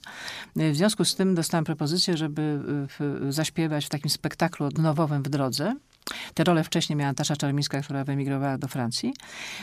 Y, 0.61 0.73
W 0.73 0.77
związku 0.77 1.05
z 1.05 1.15
tym 1.15 1.35
dostałam 1.35 1.65
propozycję, 1.65 2.17
żeby 2.17 2.61
zaśpiewać 3.29 3.87
w 3.87 3.89
takim 3.89 4.11
spektaklu 4.11 4.67
odnowowym 4.67 5.23
w 5.23 5.29
drodze. 5.29 5.75
Te 6.35 6.45
role 6.45 6.65
wcześniej 6.65 6.97
miała 6.97 7.11
Natasza 7.11 7.37
Czarmińska, 7.37 7.81
która 7.81 8.05
wyemigrowała 8.05 8.59
do 8.59 8.69
Francji. 8.69 9.15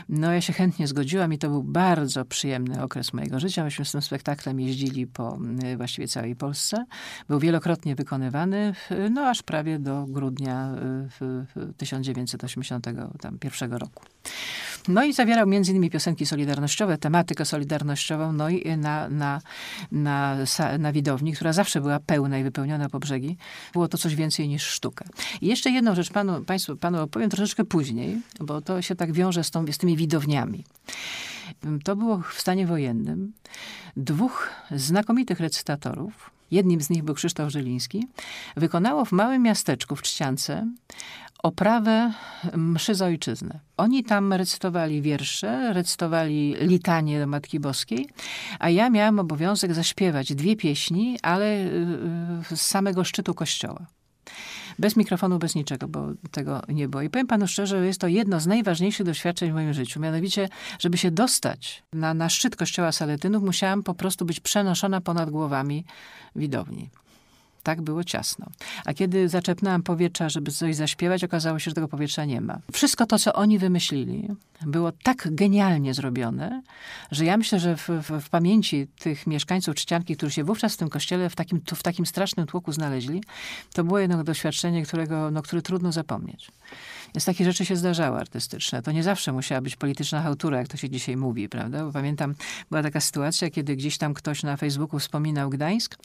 No 0.09 0.33
ja 0.33 0.41
się 0.41 0.53
chętnie 0.53 0.87
zgodziłam 0.87 1.33
i 1.33 1.37
to 1.37 1.49
był 1.49 1.63
bardzo 1.63 2.25
przyjemny 2.25 2.83
okres 2.83 3.13
mojego 3.13 3.39
życia. 3.39 3.63
Myśmy 3.63 3.85
z 3.85 3.91
tym 3.91 4.01
spektaklem 4.01 4.59
jeździli 4.59 5.07
po 5.07 5.39
y, 5.63 5.77
właściwie 5.77 6.07
całej 6.07 6.35
Polsce. 6.35 6.85
Był 7.27 7.39
wielokrotnie 7.39 7.95
wykonywany, 7.95 8.73
no 9.11 9.21
aż 9.21 9.43
prawie 9.43 9.79
do 9.79 10.05
grudnia 10.09 10.73
y, 10.73 10.77
w- 11.19 11.45
w 11.55 11.73
1981 11.77 13.73
roku. 13.73 14.03
No 14.87 15.03
i 15.03 15.13
zawierał 15.13 15.47
między 15.47 15.71
innymi 15.71 15.89
piosenki 15.89 16.25
solidarnościowe, 16.25 16.97
tematykę 16.97 17.45
solidarnościową, 17.45 18.31
no 18.31 18.49
i 18.49 18.77
na, 18.77 19.09
na, 19.09 19.41
na, 19.91 20.37
na 20.79 20.91
widowni, 20.91 21.33
która 21.33 21.53
zawsze 21.53 21.81
była 21.81 21.99
pełna 21.99 22.37
i 22.37 22.43
wypełniona 22.43 22.89
po 22.89 22.99
brzegi. 22.99 23.37
Było 23.73 23.87
to 23.87 23.97
coś 23.97 24.15
więcej 24.15 24.47
niż 24.47 24.63
sztuka. 24.63 25.05
I 25.41 25.47
jeszcze 25.47 25.69
jedną 25.69 25.95
rzecz 25.95 26.09
panu, 26.09 26.41
państwu, 26.41 26.75
panu 26.75 27.01
opowiem 27.01 27.29
troszeczkę 27.29 27.65
później, 27.65 28.21
bo 28.39 28.61
to 28.61 28.81
się 28.81 28.95
tak 28.95 29.11
wiąże 29.11 29.43
z, 29.43 29.51
tą, 29.51 29.65
z 29.71 29.77
tymi 29.77 29.97
widowniami. 29.97 30.63
To 31.83 31.95
było 31.95 32.21
w 32.21 32.41
stanie 32.41 32.67
wojennym. 32.67 33.33
Dwóch 33.97 34.49
znakomitych 34.71 35.39
recytatorów, 35.39 36.31
jednym 36.51 36.81
z 36.81 36.89
nich 36.89 37.03
był 37.03 37.15
Krzysztof 37.15 37.51
Żyliński, 37.51 38.07
wykonało 38.57 39.05
w 39.05 39.11
małym 39.11 39.41
miasteczku 39.41 39.95
w 39.95 40.01
Czciance 40.01 40.67
oprawę 41.43 42.13
mszy 42.53 42.95
za 42.95 43.05
ojczyznę. 43.05 43.59
Oni 43.77 44.03
tam 44.03 44.33
recytowali 44.33 45.01
wiersze, 45.01 45.73
recytowali 45.73 46.55
litanie 46.59 47.19
do 47.19 47.27
Matki 47.27 47.59
Boskiej, 47.59 48.07
a 48.59 48.69
ja 48.69 48.89
miałam 48.89 49.19
obowiązek 49.19 49.73
zaśpiewać 49.73 50.35
dwie 50.35 50.55
pieśni, 50.55 51.19
ale 51.21 51.45
y, 51.45 51.67
y, 52.51 52.57
z 52.57 52.61
samego 52.61 53.03
szczytu 53.03 53.33
kościoła. 53.33 53.85
Bez 54.79 54.95
mikrofonu, 54.95 55.39
bez 55.39 55.55
niczego, 55.55 55.87
bo 55.87 56.07
tego 56.31 56.61
nie 56.67 56.87
było. 56.87 57.01
I 57.01 57.09
powiem 57.09 57.27
panu 57.27 57.47
szczerze, 57.47 57.79
że 57.79 57.85
jest 57.85 58.01
to 58.01 58.07
jedno 58.07 58.39
z 58.39 58.47
najważniejszych 58.47 59.05
doświadczeń 59.05 59.51
w 59.51 59.53
moim 59.53 59.73
życiu. 59.73 59.99
Mianowicie, 59.99 60.49
żeby 60.79 60.97
się 60.97 61.11
dostać 61.11 61.83
na, 61.93 62.13
na 62.13 62.29
szczyt 62.29 62.55
kościoła 62.55 62.91
Saletynów, 62.91 63.43
musiałam 63.43 63.83
po 63.83 63.93
prostu 63.93 64.25
być 64.25 64.39
przenoszona 64.39 65.01
ponad 65.01 65.29
głowami 65.29 65.85
widowni. 66.35 66.89
Tak 67.63 67.81
było 67.81 68.03
ciasno. 68.03 68.45
A 68.85 68.93
kiedy 68.93 69.29
zaczepnęłam 69.29 69.83
powietrza, 69.83 70.29
żeby 70.29 70.51
coś 70.51 70.75
zaśpiewać, 70.75 71.23
okazało 71.23 71.59
się, 71.59 71.71
że 71.71 71.75
tego 71.75 71.87
powietrza 71.87 72.25
nie 72.25 72.41
ma. 72.41 72.59
Wszystko 72.73 73.05
to, 73.05 73.19
co 73.19 73.33
oni 73.33 73.59
wymyślili, 73.59 74.27
było 74.65 74.91
tak 74.91 75.27
genialnie 75.31 75.93
zrobione, 75.93 76.61
że 77.11 77.25
ja 77.25 77.37
myślę, 77.37 77.59
że 77.59 77.77
w, 77.77 77.89
w, 77.89 78.21
w 78.21 78.29
pamięci 78.29 78.87
tych 78.99 79.27
mieszkańców 79.27 79.75
Czcianki, 79.75 80.17
którzy 80.17 80.31
się 80.31 80.43
wówczas 80.43 80.73
w 80.73 80.77
tym 80.77 80.89
kościele 80.89 81.29
w 81.29 81.35
takim, 81.35 81.61
w 81.75 81.83
takim 81.83 82.05
strasznym 82.05 82.47
tłoku 82.47 82.71
znaleźli, 82.71 83.23
to 83.73 83.83
było 83.83 83.99
jedno 83.99 84.23
doświadczenie, 84.23 84.85
którego, 84.85 85.31
no, 85.31 85.41
które 85.41 85.61
trudno 85.61 85.91
zapomnieć. 85.91 86.51
Więc 87.15 87.25
takie 87.25 87.45
rzeczy 87.45 87.65
się 87.65 87.75
zdarzały 87.75 88.19
artystyczne. 88.19 88.81
To 88.81 88.91
nie 88.91 89.03
zawsze 89.03 89.33
musiała 89.33 89.61
być 89.61 89.75
polityczna 89.75 90.21
hałtura, 90.21 90.57
jak 90.57 90.67
to 90.67 90.77
się 90.77 90.89
dzisiaj 90.89 91.17
mówi, 91.17 91.49
prawda? 91.49 91.85
Bo 91.85 91.91
pamiętam, 91.91 92.35
była 92.69 92.83
taka 92.83 93.01
sytuacja, 93.01 93.49
kiedy 93.49 93.75
gdzieś 93.75 93.97
tam 93.97 94.13
ktoś 94.13 94.43
na 94.43 94.57
Facebooku 94.57 94.99
wspominał 94.99 95.49
Gdańsk, 95.49 95.97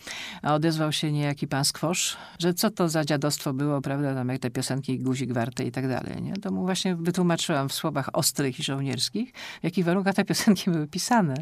a 0.42 0.54
odezwał 0.54 0.92
się 0.92 1.12
niejaki 1.12 1.46
pan 1.48 1.64
Skwosz, 1.64 2.16
że 2.38 2.54
co 2.54 2.70
to 2.70 2.88
za 2.88 3.04
dziadostwo 3.04 3.52
było, 3.52 3.80
prawda, 3.80 4.14
tam 4.14 4.28
jak 4.28 4.38
te 4.38 4.50
piosenki 4.50 4.98
Guzik 4.98 5.32
Warte 5.32 5.64
i 5.64 5.72
tak 5.72 5.88
dalej, 5.88 6.22
nie? 6.22 6.32
To 6.32 6.50
mu 6.50 6.62
właśnie 6.64 6.96
wytłumaczyłam 6.96 7.68
w 7.68 7.72
słowach 7.72 8.08
ostrych 8.12 8.58
i 8.58 8.62
żołnierskich, 8.62 9.32
w 9.60 9.64
jakich 9.64 9.84
warunkach 9.84 10.14
te 10.14 10.24
piosenki 10.24 10.70
były 10.70 10.86
pisane, 10.86 11.34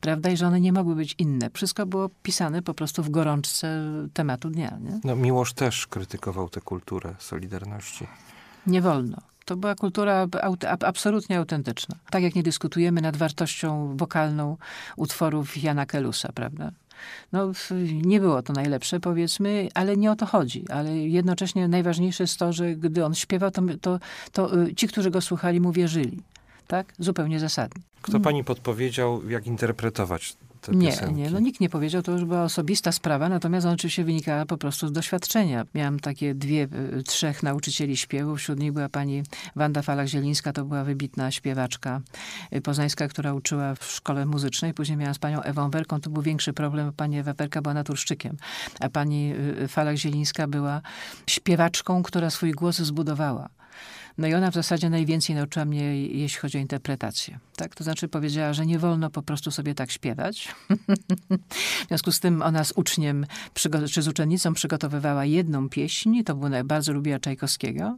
prawda, 0.00 0.30
i 0.30 0.36
że 0.36 0.46
one 0.46 0.60
nie 0.60 0.72
mogły 0.72 0.94
być 0.94 1.14
inne. 1.18 1.50
Wszystko 1.54 1.86
było 1.86 2.10
pisane 2.22 2.62
po 2.62 2.74
prostu 2.74 3.02
w 3.02 3.10
gorączce 3.10 3.84
tematu 4.14 4.50
dnia, 4.50 4.78
nie? 4.80 5.00
No, 5.04 5.16
Miłosz 5.16 5.52
też 5.52 5.86
krytykował 5.86 6.48
tę 6.48 6.60
kulturę 6.60 7.14
Solidarności. 7.18 8.06
Nie 8.66 8.82
wolno. 8.82 9.18
To 9.44 9.56
była 9.56 9.74
kultura 9.74 10.26
absolutnie 10.80 11.38
autentyczna. 11.38 11.96
Tak 12.10 12.22
jak 12.22 12.34
nie 12.34 12.42
dyskutujemy 12.42 13.00
nad 13.00 13.16
wartością 13.16 13.96
wokalną 13.96 14.56
utworów 14.96 15.62
Jana 15.62 15.86
Kelusa, 15.86 16.32
prawda? 16.34 16.70
No, 17.32 17.52
nie 18.02 18.20
było 18.20 18.42
to 18.42 18.52
najlepsze, 18.52 19.00
powiedzmy, 19.00 19.68
ale 19.74 19.96
nie 19.96 20.10
o 20.10 20.16
to 20.16 20.26
chodzi. 20.26 20.64
Ale 20.68 20.96
jednocześnie 20.96 21.68
najważniejsze 21.68 22.22
jest 22.22 22.38
to, 22.38 22.52
że 22.52 22.76
gdy 22.76 23.04
on 23.04 23.14
śpiewał, 23.14 23.50
to, 23.50 23.62
to, 23.80 23.98
to 24.32 24.58
y, 24.62 24.74
ci, 24.74 24.88
którzy 24.88 25.10
go 25.10 25.20
słuchali, 25.20 25.60
mu 25.60 25.72
wierzyli. 25.72 26.22
Tak? 26.66 26.92
Zupełnie 26.98 27.40
zasadnie. 27.40 27.82
Kto 28.02 28.20
pani 28.20 28.44
podpowiedział, 28.44 29.30
jak 29.30 29.46
interpretować 29.46 30.36
te 30.60 30.72
Nie, 30.72 30.90
piosenki? 30.90 31.14
nie, 31.14 31.30
no 31.30 31.38
nikt 31.38 31.60
nie 31.60 31.68
powiedział, 31.68 32.02
to 32.02 32.12
już 32.12 32.24
była 32.24 32.42
osobista 32.42 32.92
sprawa, 32.92 33.28
natomiast 33.28 33.66
ona 33.66 33.74
oczywiście 33.74 34.04
wynikała 34.04 34.46
po 34.46 34.56
prostu 34.58 34.88
z 34.88 34.92
doświadczenia. 34.92 35.66
Miałam 35.74 36.00
takie 36.00 36.34
dwie, 36.34 36.68
y, 36.98 37.02
trzech 37.02 37.42
nauczycieli 37.42 37.96
śpiewu, 37.96 38.36
wśród 38.36 38.58
nich 38.58 38.72
była 38.72 38.88
pani 38.88 39.22
Wanda 39.56 39.80
Falak-Zielińska, 39.80 40.52
to 40.52 40.64
była 40.64 40.84
wybitna 40.84 41.30
śpiewaczka 41.30 42.00
y, 42.54 42.60
poznańska, 42.60 43.08
która 43.08 43.34
uczyła 43.34 43.74
w 43.74 43.84
szkole 43.84 44.26
muzycznej. 44.26 44.74
Później 44.74 44.98
miałam 44.98 45.14
z 45.14 45.18
panią 45.18 45.42
Ewą 45.42 45.70
Werką, 45.70 46.00
to 46.00 46.10
był 46.10 46.22
większy 46.22 46.52
problem, 46.52 46.92
pani 46.92 47.18
Ewa 47.18 47.32
Werka 47.32 47.62
była 47.62 47.74
naturszczykiem, 47.74 48.36
a 48.80 48.88
pani 48.88 49.32
y, 49.62 49.68
Falak-Zielińska 49.68 50.48
była 50.48 50.82
śpiewaczką, 51.26 52.02
która 52.02 52.30
swój 52.30 52.52
głos 52.52 52.76
zbudowała. 52.78 53.48
No 54.18 54.26
i 54.26 54.34
ona 54.34 54.50
w 54.50 54.54
zasadzie 54.54 54.90
najwięcej 54.90 55.36
nauczyła 55.36 55.64
mnie, 55.64 56.06
jeśli 56.06 56.40
chodzi 56.40 56.58
o 56.58 56.60
interpretację. 56.60 57.38
Tak? 57.56 57.74
To 57.74 57.84
znaczy 57.84 58.08
powiedziała, 58.08 58.52
że 58.52 58.66
nie 58.66 58.78
wolno 58.78 59.10
po 59.10 59.22
prostu 59.22 59.50
sobie 59.50 59.74
tak 59.74 59.90
śpiewać. 59.90 60.54
w 61.84 61.88
związku 61.88 62.12
z 62.12 62.20
tym 62.20 62.42
ona 62.42 62.64
z 62.64 62.72
uczniem, 62.72 63.26
czy 63.92 64.02
z 64.02 64.08
uczennicą 64.08 64.54
przygotowywała 64.54 65.24
jedną 65.24 65.68
pieśń, 65.68 66.22
to 66.22 66.34
było, 66.34 66.64
bardzo 66.64 66.92
lubiła 66.92 67.18
Czajkowskiego. 67.18 67.96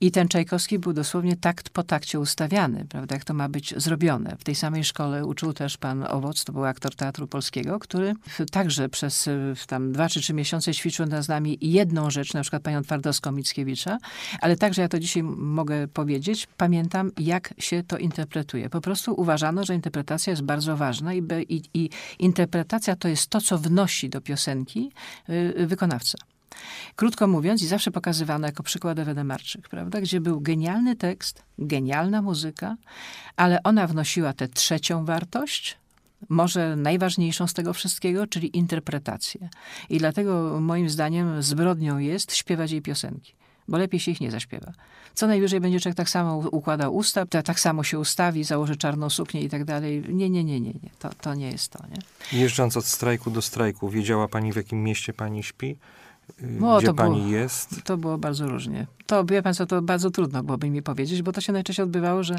I 0.00 0.10
ten 0.10 0.28
Czajkowski 0.28 0.78
był 0.78 0.92
dosłownie 0.92 1.36
takt 1.36 1.70
po 1.70 1.82
takcie 1.82 2.20
ustawiany, 2.20 2.86
prawda, 2.88 3.14
jak 3.14 3.24
to 3.24 3.34
ma 3.34 3.48
być 3.48 3.74
zrobione. 3.76 4.36
W 4.38 4.44
tej 4.44 4.54
samej 4.54 4.84
szkole 4.84 5.26
uczył 5.26 5.52
też 5.52 5.76
pan 5.76 6.04
Owoc, 6.08 6.44
to 6.44 6.52
był 6.52 6.64
aktor 6.64 6.94
Teatru 6.94 7.26
Polskiego, 7.26 7.78
który 7.78 8.14
także 8.50 8.88
przez 8.88 9.26
y, 9.26 9.54
tam 9.66 9.92
dwa 9.92 10.08
czy 10.08 10.20
trzy 10.20 10.34
miesiące 10.34 10.74
ćwiczył 10.74 11.06
z 11.20 11.28
nami 11.28 11.58
jedną 11.60 12.10
rzecz, 12.10 12.34
na 12.34 12.42
przykład 12.42 12.62
panią 12.62 12.80
Twardowską-Mickiewicza, 12.80 13.96
ale 14.40 14.56
także 14.56 14.82
ja 14.82 14.88
to 14.88 14.98
dzisiaj 14.98 15.22
mogę 15.58 15.88
powiedzieć, 15.88 16.48
pamiętam, 16.56 17.12
jak 17.18 17.54
się 17.58 17.82
to 17.82 17.98
interpretuje. 17.98 18.70
Po 18.70 18.80
prostu 18.80 19.14
uważano, 19.20 19.64
że 19.64 19.74
interpretacja 19.74 20.30
jest 20.30 20.42
bardzo 20.42 20.76
ważna 20.76 21.14
i, 21.14 21.22
i, 21.48 21.62
i 21.74 21.90
interpretacja 22.18 22.96
to 22.96 23.08
jest 23.08 23.26
to, 23.26 23.40
co 23.40 23.58
wnosi 23.58 24.08
do 24.08 24.20
piosenki 24.20 24.92
y, 25.28 25.32
y, 25.60 25.66
wykonawca. 25.66 26.18
Krótko 26.96 27.26
mówiąc, 27.26 27.62
i 27.62 27.66
zawsze 27.66 27.90
pokazywano 27.90 28.46
jako 28.46 28.62
przykład 28.62 28.98
Ewę 28.98 29.14
Demarczyk, 29.14 29.68
prawda? 29.68 30.00
Gdzie 30.00 30.20
był 30.20 30.40
genialny 30.40 30.96
tekst, 30.96 31.42
genialna 31.58 32.22
muzyka, 32.22 32.76
ale 33.36 33.62
ona 33.62 33.86
wnosiła 33.86 34.32
tę 34.32 34.48
trzecią 34.48 35.04
wartość, 35.04 35.78
może 36.28 36.76
najważniejszą 36.76 37.46
z 37.46 37.54
tego 37.54 37.72
wszystkiego, 37.72 38.26
czyli 38.26 38.56
interpretację. 38.56 39.48
I 39.88 39.98
dlatego 39.98 40.60
moim 40.60 40.90
zdaniem 40.90 41.42
zbrodnią 41.42 41.98
jest 41.98 42.34
śpiewać 42.34 42.70
jej 42.70 42.82
piosenki, 42.82 43.34
bo 43.68 43.78
lepiej 43.78 44.00
się 44.00 44.10
ich 44.10 44.20
nie 44.20 44.30
zaśpiewa. 44.30 44.72
Co 45.14 45.26
najwyżej 45.26 45.60
będzie 45.60 45.80
człowiek 45.80 45.96
tak 45.96 46.08
samo 46.10 46.36
układał 46.36 46.96
usta, 46.96 47.26
ta- 47.26 47.42
tak 47.42 47.60
samo 47.60 47.84
się 47.84 47.98
ustawi, 47.98 48.44
założy 48.44 48.76
czarną 48.76 49.10
suknię 49.10 49.40
i 49.42 49.48
tak 49.48 49.64
dalej. 49.64 50.04
Nie, 50.08 50.30
nie, 50.30 50.44
nie, 50.44 50.60
nie, 50.60 50.70
nie. 50.70 50.90
To, 50.98 51.10
to 51.20 51.34
nie 51.34 51.50
jest 51.50 51.72
to, 51.72 51.78
nie? 51.90 52.38
Jeżdżąc 52.40 52.76
od 52.76 52.84
strajku 52.84 53.30
do 53.30 53.42
strajku, 53.42 53.88
wiedziała 53.88 54.28
pani, 54.28 54.52
w 54.52 54.56
jakim 54.56 54.82
mieście 54.84 55.12
pani 55.12 55.42
śpi? 55.42 55.76
Y, 56.42 56.66
O, 56.66 56.78
Gdzie 56.78 56.86
to 56.86 56.94
było- 56.94 57.08
pani 57.08 57.30
jest? 57.30 57.82
To 57.84 57.96
było 57.96 58.18
bardzo 58.18 58.48
różnie. 58.48 58.86
To, 59.06 59.24
wie 59.24 59.42
pan 59.42 59.54
co, 59.54 59.66
to 59.66 59.82
bardzo 59.82 60.10
trudno 60.10 60.42
byłoby 60.42 60.70
mi 60.70 60.82
powiedzieć, 60.82 61.22
bo 61.22 61.32
to 61.32 61.40
się 61.40 61.52
najczęściej 61.52 61.84
odbywało, 61.84 62.22
że 62.22 62.38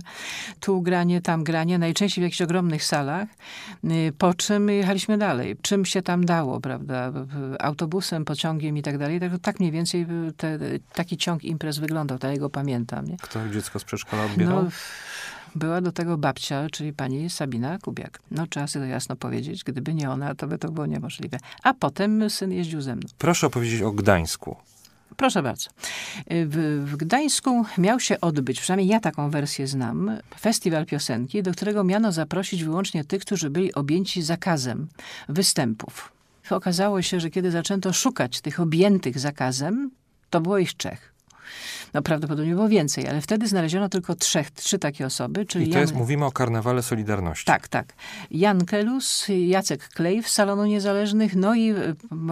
tu 0.60 0.81
granie, 0.81 1.22
tam 1.22 1.43
granie, 1.43 1.77
najczęściej 1.79 2.22
w 2.22 2.24
jakichś 2.24 2.41
ogromnych 2.41 2.84
salach, 2.84 3.27
y, 3.84 4.13
po 4.17 4.34
czym 4.34 4.69
jechaliśmy 4.69 5.17
dalej. 5.17 5.58
Czym 5.62 5.86
się 5.86 6.01
tam 6.01 6.25
dało, 6.25 6.62
prawda? 6.62 7.12
Autobusem, 7.60 8.25
pociągiem 8.25 8.77
i 8.77 8.81
tak 8.81 8.98
dalej. 8.98 9.19
Tak, 9.19 9.31
tak 9.41 9.60
mniej 9.60 9.72
więcej 9.72 10.05
te, 10.38 10.60
taki 10.93 11.17
ciąg 11.17 11.43
imprez 11.43 11.77
wyglądał, 11.79 12.17
tak 12.17 12.31
jego 12.31 12.50
pamiętam. 12.50 13.05
Nie? 13.08 13.17
Kto 13.17 13.50
dziecko 13.50 13.79
z 13.79 13.84
przedszkola 13.84 14.25
odbierał? 14.25 14.63
No, 14.63 14.69
była 15.56 15.82
do 15.82 15.91
tego 15.91 16.18
babcia, 16.18 16.70
czyli 16.72 16.94
pani 16.94 17.29
Sabina 17.29 17.77
Kubiak. 17.77 18.20
No, 18.32 18.48
trzeba 18.48 18.68
sobie 18.68 18.86
to 18.86 18.89
jasno 18.89 19.15
powiedzieć. 19.15 19.63
Gdyby 19.63 19.94
nie 19.94 20.10
ona, 20.12 20.36
to 20.36 20.48
by 20.48 20.58
to 20.58 20.72
było 20.72 20.86
niemożliwe. 20.86 21.38
A 21.63 21.74
potem 21.74 22.29
syn 22.29 22.51
jeździł 22.51 22.82
ze 22.82 22.96
mną. 22.96 23.08
Proszę 23.18 23.48
opowiedzieć 23.48 23.82
o 23.82 23.91
Gdańsku. 23.91 24.56
Proszę 25.18 25.44
bardzo. 25.44 25.70
W, 26.27 26.86
w 26.86 26.96
Gdańsku 26.96 27.65
miał 27.77 28.00
się 28.00 28.22
odbyć, 28.22 28.62
przynajmniej 28.62 28.88
ja 28.88 29.00
taką 29.00 29.29
wersję 29.29 29.68
znam, 29.68 30.18
festiwal 30.39 30.86
piosenki, 30.86 31.44
do 31.44 31.51
którego 31.51 31.84
miano 31.84 32.12
zaprosić 32.12 32.63
wyłącznie 32.63 33.03
tych, 33.03 33.22
którzy 33.22 33.50
byli 33.50 33.74
objęci 33.74 34.22
zakazem 34.22 34.88
występów. 35.29 36.12
Okazało 36.50 37.01
się, 37.01 37.20
że 37.20 37.29
kiedy 37.29 37.51
zaczęto 37.51 37.94
szukać 37.94 38.41
tych 38.41 38.60
objętych 38.60 39.20
zakazem, 39.20 39.91
to 40.29 40.41
było 40.41 40.58
ich 40.58 40.74
trzech. 40.74 41.13
No 41.93 42.01
prawdopodobnie 42.01 42.53
było 42.55 42.69
więcej, 42.69 43.08
ale 43.08 43.22
wtedy 43.22 43.48
znaleziono 43.48 43.89
tylko 43.89 44.15
trzech, 44.15 44.51
trzy 44.51 44.79
takie 44.79 45.05
osoby, 45.05 45.46
czyli 45.46 45.65
I 45.65 45.69
to 45.69 45.74
Jan- 45.74 45.81
jest, 45.81 45.93
mówimy 45.96 46.25
o 46.25 46.31
karnawale 46.31 46.84
Solidarności. 46.84 47.46
tak, 47.46 47.67
tak. 47.67 47.93
Jan 48.31 48.65
Kelus, 48.65 49.25
Jacek 49.48 49.89
Klej 49.89 50.24
z 50.24 50.27
Salonu 50.27 50.65
Niezależnych, 50.65 51.36
no 51.36 51.55
i 51.55 51.69
e, 51.72 51.75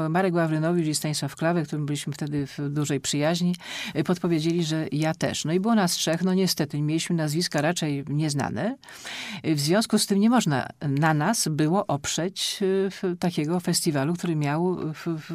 Marek 0.10 0.34
Ławrynowicz 0.36 0.88
i 0.88 0.96
Stanisław 0.96 1.36
Klawe, 1.36 1.64
którym 1.64 1.86
byliśmy 1.86 2.14
wtedy 2.14 2.48
w 2.48 2.70
dużej 2.70 3.00
przyjaźni, 3.00 3.56
e, 3.94 4.04
podpowiedzieli, 4.04 4.64
że 4.64 4.86
ja 4.92 5.14
też. 5.14 5.46
No 5.46 5.54
i 5.54 5.60
było 5.60 5.76
nas 5.76 5.92
trzech, 5.92 6.22
no 6.24 6.34
niestety, 6.34 6.82
mieliśmy 6.82 7.16
nazwiska 7.16 7.62
raczej 7.62 8.04
nieznane. 8.10 8.78
E, 9.44 9.56
W 9.56 9.60
związku 9.60 9.98
z 10.00 10.06
tym 10.08 10.20
nie 10.20 10.30
można 10.30 10.68
na 10.82 11.14
nas 11.14 11.48
było 11.52 11.86
oprzeć 11.88 12.60
takiego 13.20 13.60
festiwalu, 13.60 14.14
który 14.14 14.36
miał 14.36 14.78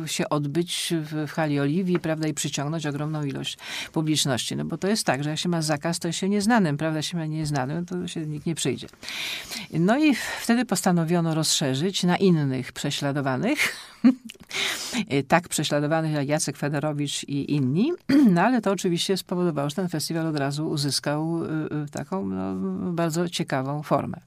się 0.06 0.28
odbyć 0.28 0.92
w, 1.02 1.26
w 1.28 1.32
hali 1.32 1.60
Oliwii, 1.60 1.98
prawda, 1.98 2.28
i 2.28 2.34
przyciągnąć 2.34 2.86
ogromną 2.86 3.24
ilość 3.24 3.58
publiczności. 3.92 4.11
No 4.56 4.64
bo 4.64 4.78
to 4.78 4.88
jest 4.88 5.06
tak, 5.06 5.24
że 5.24 5.30
jak 5.30 5.38
się 5.38 5.48
ma 5.48 5.62
zakaz, 5.62 5.98
to 5.98 6.12
się 6.12 6.28
nieznanym, 6.28 6.76
prawda, 6.76 7.02
się 7.02 7.16
ma 7.16 7.26
nieznanym, 7.26 7.86
to 7.86 8.08
się 8.08 8.20
nikt 8.20 8.46
nie 8.46 8.54
przyjdzie. 8.54 8.86
No 9.72 9.98
i 9.98 10.14
wtedy 10.40 10.64
postanowiono 10.64 11.34
rozszerzyć 11.34 12.02
na 12.02 12.16
innych 12.16 12.72
prześladowanych. 12.72 13.76
tak 15.28 15.48
prześladowanych 15.48 16.12
jak 16.12 16.28
Jacek 16.28 16.56
Federowicz 16.56 17.24
i 17.24 17.54
inni. 17.54 17.92
No 18.34 18.42
ale 18.42 18.60
to 18.60 18.70
oczywiście 18.70 19.16
spowodowało, 19.16 19.70
że 19.70 19.76
ten 19.76 19.88
festiwal 19.88 20.26
od 20.26 20.36
razu 20.36 20.68
uzyskał 20.68 21.44
y, 21.44 21.48
y, 21.48 21.90
taką 21.90 22.26
no, 22.26 22.54
bardzo 22.92 23.28
ciekawą 23.28 23.82
formę. 23.82 24.20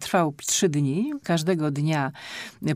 Trwał 0.00 0.34
trzy 0.46 0.68
dni. 0.68 1.12
Każdego 1.22 1.70
dnia 1.70 2.12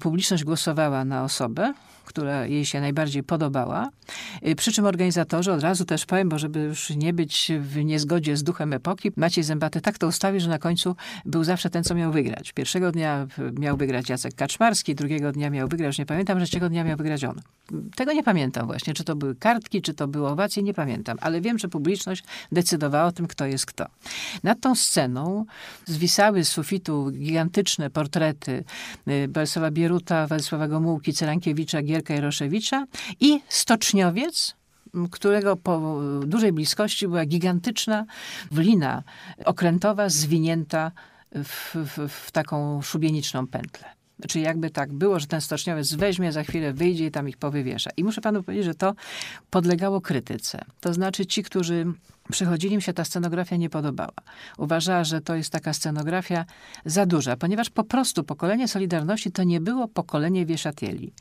publiczność 0.00 0.44
głosowała 0.44 1.04
na 1.04 1.24
osobę, 1.24 1.74
która 2.10 2.46
jej 2.46 2.64
się 2.64 2.80
najbardziej 2.80 3.22
podobała. 3.22 3.90
Y, 4.46 4.54
Przy 4.56 4.72
czym 4.72 4.84
organizatorzy, 4.84 5.52
od 5.52 5.62
razu 5.62 5.84
też 5.84 6.06
powiem, 6.06 6.28
bo 6.28 6.38
żeby 6.38 6.60
już 6.60 6.90
nie 6.90 7.12
być 7.12 7.52
w 7.60 7.84
niezgodzie 7.84 8.36
z 8.36 8.42
duchem 8.42 8.72
epoki, 8.72 9.12
Maciej 9.16 9.44
Zębaty 9.44 9.80
tak 9.80 9.98
to 9.98 10.06
ustawił, 10.06 10.40
że 10.40 10.48
na 10.48 10.58
końcu 10.58 10.96
był 11.24 11.44
zawsze 11.44 11.70
ten, 11.70 11.84
co 11.84 11.94
miał 11.94 12.12
wygrać. 12.12 12.52
Pierwszego 12.52 12.92
dnia 12.92 13.26
miał 13.58 13.76
wygrać 13.76 14.08
Jacek 14.08 14.34
Kaczmarski, 14.34 14.94
drugiego 14.94 15.32
dnia 15.32 15.50
miał 15.50 15.68
wygrać, 15.68 15.86
już 15.86 15.98
nie 15.98 16.06
pamiętam, 16.06 16.40
że 16.40 16.46
trzeciego 16.46 16.68
dnia 16.68 16.84
miał 16.84 16.96
wygrać 16.96 17.24
on. 17.24 17.40
Tego 17.96 18.12
nie 18.12 18.22
pamiętam 18.22 18.66
właśnie, 18.66 18.94
czy 18.94 19.04
to 19.04 19.16
były 19.16 19.34
kartki, 19.34 19.82
czy 19.82 19.94
to 19.94 20.08
były 20.08 20.28
owacje, 20.28 20.62
nie 20.62 20.74
pamiętam, 20.74 21.18
ale 21.20 21.40
wiem, 21.40 21.58
że 21.58 21.68
publiczność 21.68 22.24
decydowała 22.52 23.04
o 23.04 23.12
tym, 23.12 23.26
kto 23.26 23.46
jest 23.46 23.66
kto. 23.66 23.86
Nad 24.42 24.60
tą 24.60 24.74
sceną 24.74 25.44
zwisały 25.86 26.44
z 26.44 26.48
sufitu 26.48 27.10
gigantyczne 27.10 27.90
portrety 27.90 28.64
y, 29.08 29.28
Bolesława 29.28 29.70
Bieruta, 29.70 30.26
Władysława 30.26 30.68
Gomułki, 30.68 31.12
Cerankiewicza, 31.12 31.82
Gierka 32.00 32.14
Jaroszewicza 32.14 32.86
i 33.20 33.40
stoczniowiec, 33.48 34.54
którego 35.10 35.56
po 35.56 36.00
dużej 36.26 36.52
bliskości 36.52 37.08
była 37.08 37.24
gigantyczna 37.24 38.04
wlina 38.50 39.02
okrętowa 39.44 40.08
zwinięta 40.08 40.92
w, 41.32 41.74
w, 41.74 42.08
w 42.08 42.30
taką 42.30 42.82
szubieniczną 42.82 43.46
pętlę. 43.46 43.88
Czyli 44.28 44.44
jakby 44.44 44.70
tak 44.70 44.92
było, 44.92 45.20
że 45.20 45.26
ten 45.26 45.40
stoczniowiec 45.40 45.94
weźmie, 45.94 46.32
za 46.32 46.42
chwilę 46.42 46.72
wyjdzie 46.72 47.06
i 47.06 47.10
tam 47.10 47.28
ich 47.28 47.36
powywiesza. 47.36 47.90
I 47.96 48.04
muszę 48.04 48.20
panu 48.20 48.42
powiedzieć, 48.42 48.64
że 48.64 48.74
to 48.74 48.94
podlegało 49.50 50.00
krytyce. 50.00 50.60
To 50.80 50.94
znaczy 50.94 51.26
ci, 51.26 51.42
którzy 51.42 51.86
przychodzili, 52.30 52.74
im 52.74 52.80
się 52.80 52.92
ta 52.92 53.04
scenografia 53.04 53.56
nie 53.56 53.70
podobała. 53.70 54.12
Uważała, 54.58 55.04
że 55.04 55.20
to 55.20 55.34
jest 55.34 55.50
taka 55.50 55.72
scenografia 55.72 56.44
za 56.84 57.06
duża, 57.06 57.36
ponieważ 57.36 57.70
po 57.70 57.84
prostu 57.84 58.24
pokolenie 58.24 58.68
Solidarności 58.68 59.32
to 59.32 59.42
nie 59.42 59.60
było 59.60 59.88
pokolenie 59.88 60.46
wieszatieli. 60.46 61.12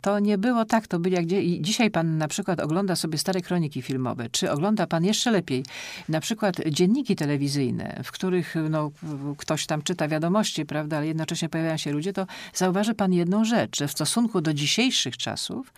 To 0.00 0.18
nie 0.18 0.38
było 0.38 0.64
tak, 0.64 0.86
to 0.86 0.98
byli 0.98 1.14
jak 1.14 1.26
gdzie, 1.26 1.42
i 1.42 1.62
dzisiaj 1.62 1.90
pan 1.90 2.18
na 2.18 2.28
przykład 2.28 2.60
ogląda 2.60 2.96
sobie 2.96 3.18
stare 3.18 3.40
kroniki 3.40 3.82
filmowe, 3.82 4.28
czy 4.30 4.50
ogląda 4.50 4.86
pan 4.86 5.04
jeszcze 5.04 5.30
lepiej 5.30 5.64
na 6.08 6.20
przykład 6.20 6.56
dzienniki 6.70 7.16
telewizyjne, 7.16 8.00
w 8.04 8.12
których 8.12 8.54
no, 8.70 8.90
ktoś 9.36 9.66
tam 9.66 9.82
czyta 9.82 10.08
wiadomości, 10.08 10.66
prawda, 10.66 10.96
ale 10.96 11.06
jednocześnie 11.06 11.48
pojawiają 11.48 11.76
się 11.76 11.92
ludzie, 11.92 12.12
to 12.12 12.26
zauważy 12.54 12.94
pan 12.94 13.12
jedną 13.12 13.44
rzecz, 13.44 13.78
że 13.78 13.88
w 13.88 13.92
stosunku 13.92 14.40
do 14.40 14.54
dzisiejszych 14.54 15.16
czasów 15.16 15.72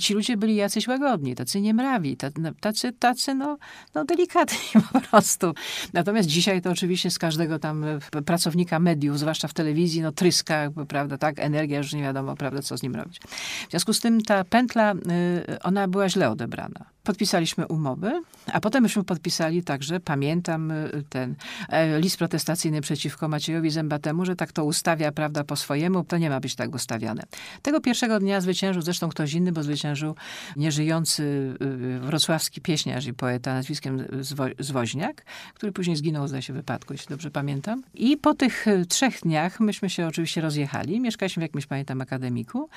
ci 0.00 0.14
ludzie 0.14 0.36
byli 0.36 0.56
jacyś 0.56 0.88
łagodni, 0.88 1.34
tacy 1.34 1.60
niemrawi, 1.60 2.16
no, 2.38 2.50
tacy, 2.60 2.92
tacy 2.92 3.34
no, 3.34 3.58
no 3.94 4.04
delikatni 4.04 4.82
po 4.92 5.00
prostu. 5.00 5.54
Natomiast 5.92 6.28
dzisiaj 6.28 6.62
to 6.62 6.70
oczywiście 6.70 7.10
z 7.10 7.18
każdego 7.18 7.58
tam 7.58 7.84
e, 7.84 7.98
pracownika 8.26 8.78
mediów, 8.78 9.18
zwłaszcza 9.18 9.48
w 9.48 9.54
telewizji, 9.54 10.02
no 10.02 10.12
tryska, 10.12 10.70
prawda, 10.88 11.18
tak, 11.18 11.38
energia, 11.38 11.78
już 11.78 11.92
nie 11.92 12.02
wiadomo, 12.02 12.36
prawda, 12.36 12.62
co 12.62 12.76
z 12.78 12.82
nim 12.82 12.96
robić. 12.96 13.20
W 13.68 13.70
związku 13.70 13.92
z 13.92 14.00
tym 14.00 14.20
ta 14.22 14.44
pętla, 14.44 14.94
y, 14.94 15.62
ona 15.62 15.88
była 15.88 16.08
źle 16.08 16.30
odebrana. 16.30 16.84
Podpisaliśmy 17.04 17.66
umowy, 17.66 18.22
a 18.52 18.60
potem 18.60 18.82
myśmy 18.82 19.04
podpisali 19.04 19.62
także, 19.62 20.00
pamiętam 20.00 20.70
y, 20.70 21.04
ten 21.08 21.34
e, 21.68 22.00
list 22.00 22.16
protestacyjny 22.16 22.80
przeciwko 22.80 23.28
Maciejowi 23.28 23.70
Zębatemu, 23.70 24.24
że 24.24 24.36
tak 24.36 24.52
to 24.52 24.64
ustawia, 24.64 25.12
prawda, 25.12 25.44
po 25.44 25.56
swojemu, 25.56 26.04
to 26.04 26.18
nie 26.18 26.30
ma 26.30 26.40
być 26.40 26.54
tak 26.54 26.74
ustawiane. 26.74 27.22
Tego 27.62 27.80
pierwszego 27.80 28.20
dnia 28.20 28.40
zwyciężył 28.40 28.82
zresztą 28.82 29.08
ktoś 29.08 29.32
inny, 29.32 29.52
bo 29.52 29.62
zwyciężył 29.62 30.14
nieżyjący 30.56 31.22
y, 31.62 31.98
wrocławski 32.00 32.60
pieśniarz 32.60 33.06
i 33.06 33.14
poeta 33.14 33.54
nazwiskiem 33.54 33.98
Zwo- 34.20 34.54
Zwoźniak, 34.58 35.24
który 35.54 35.72
później 35.72 35.96
zginął, 35.96 36.28
zdaje 36.28 36.42
się, 36.42 36.52
w 36.52 36.56
wypadku, 36.56 36.92
jeśli 36.92 37.08
dobrze 37.08 37.30
pamiętam. 37.30 37.82
I 37.94 38.16
po 38.16 38.34
tych 38.34 38.68
y, 38.68 38.86
trzech 38.86 39.20
dniach 39.20 39.60
myśmy 39.60 39.90
się 39.90 40.06
oczywiście 40.06 40.40
rozjechali. 40.40 41.00
Mieszkaliśmy 41.00 41.40
w 41.40 41.42
jakimś, 41.42 41.66
pamiętam, 41.66 42.00
akademiku. 42.00 42.68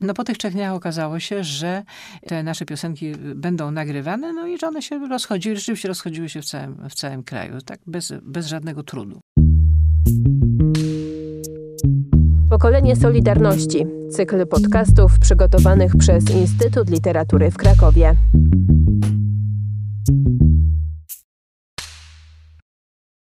No 0.00 0.14
po 0.14 0.24
tych 0.24 0.38
trzech 0.38 0.52
dniach 0.52 0.72
okazało 0.72 1.20
się, 1.20 1.44
że 1.44 1.82
te 2.26 2.42
nasze 2.42 2.66
piosenki 2.66 3.06
y, 3.06 3.34
nagrywane, 3.70 4.32
no 4.32 4.46
i 4.46 4.58
że 4.58 4.68
one 4.68 4.82
się 4.82 5.08
rozchodziły, 5.08 5.56
rzeczywiście 5.56 5.88
rozchodziły 5.88 6.28
się 6.28 6.42
w 6.42 6.44
całym, 6.44 6.88
w 6.90 6.94
całym 6.94 7.22
kraju, 7.22 7.60
tak 7.64 7.80
bez, 7.86 8.12
bez 8.22 8.46
żadnego 8.46 8.82
trudu. 8.82 9.20
Pokolenie 12.50 12.96
Solidarności. 12.96 13.86
Cykl 14.10 14.46
podcastów 14.46 15.18
przygotowanych 15.18 15.96
przez 15.96 16.30
Instytut 16.30 16.90
Literatury 16.90 17.50
w 17.50 17.56
Krakowie. 17.56 18.16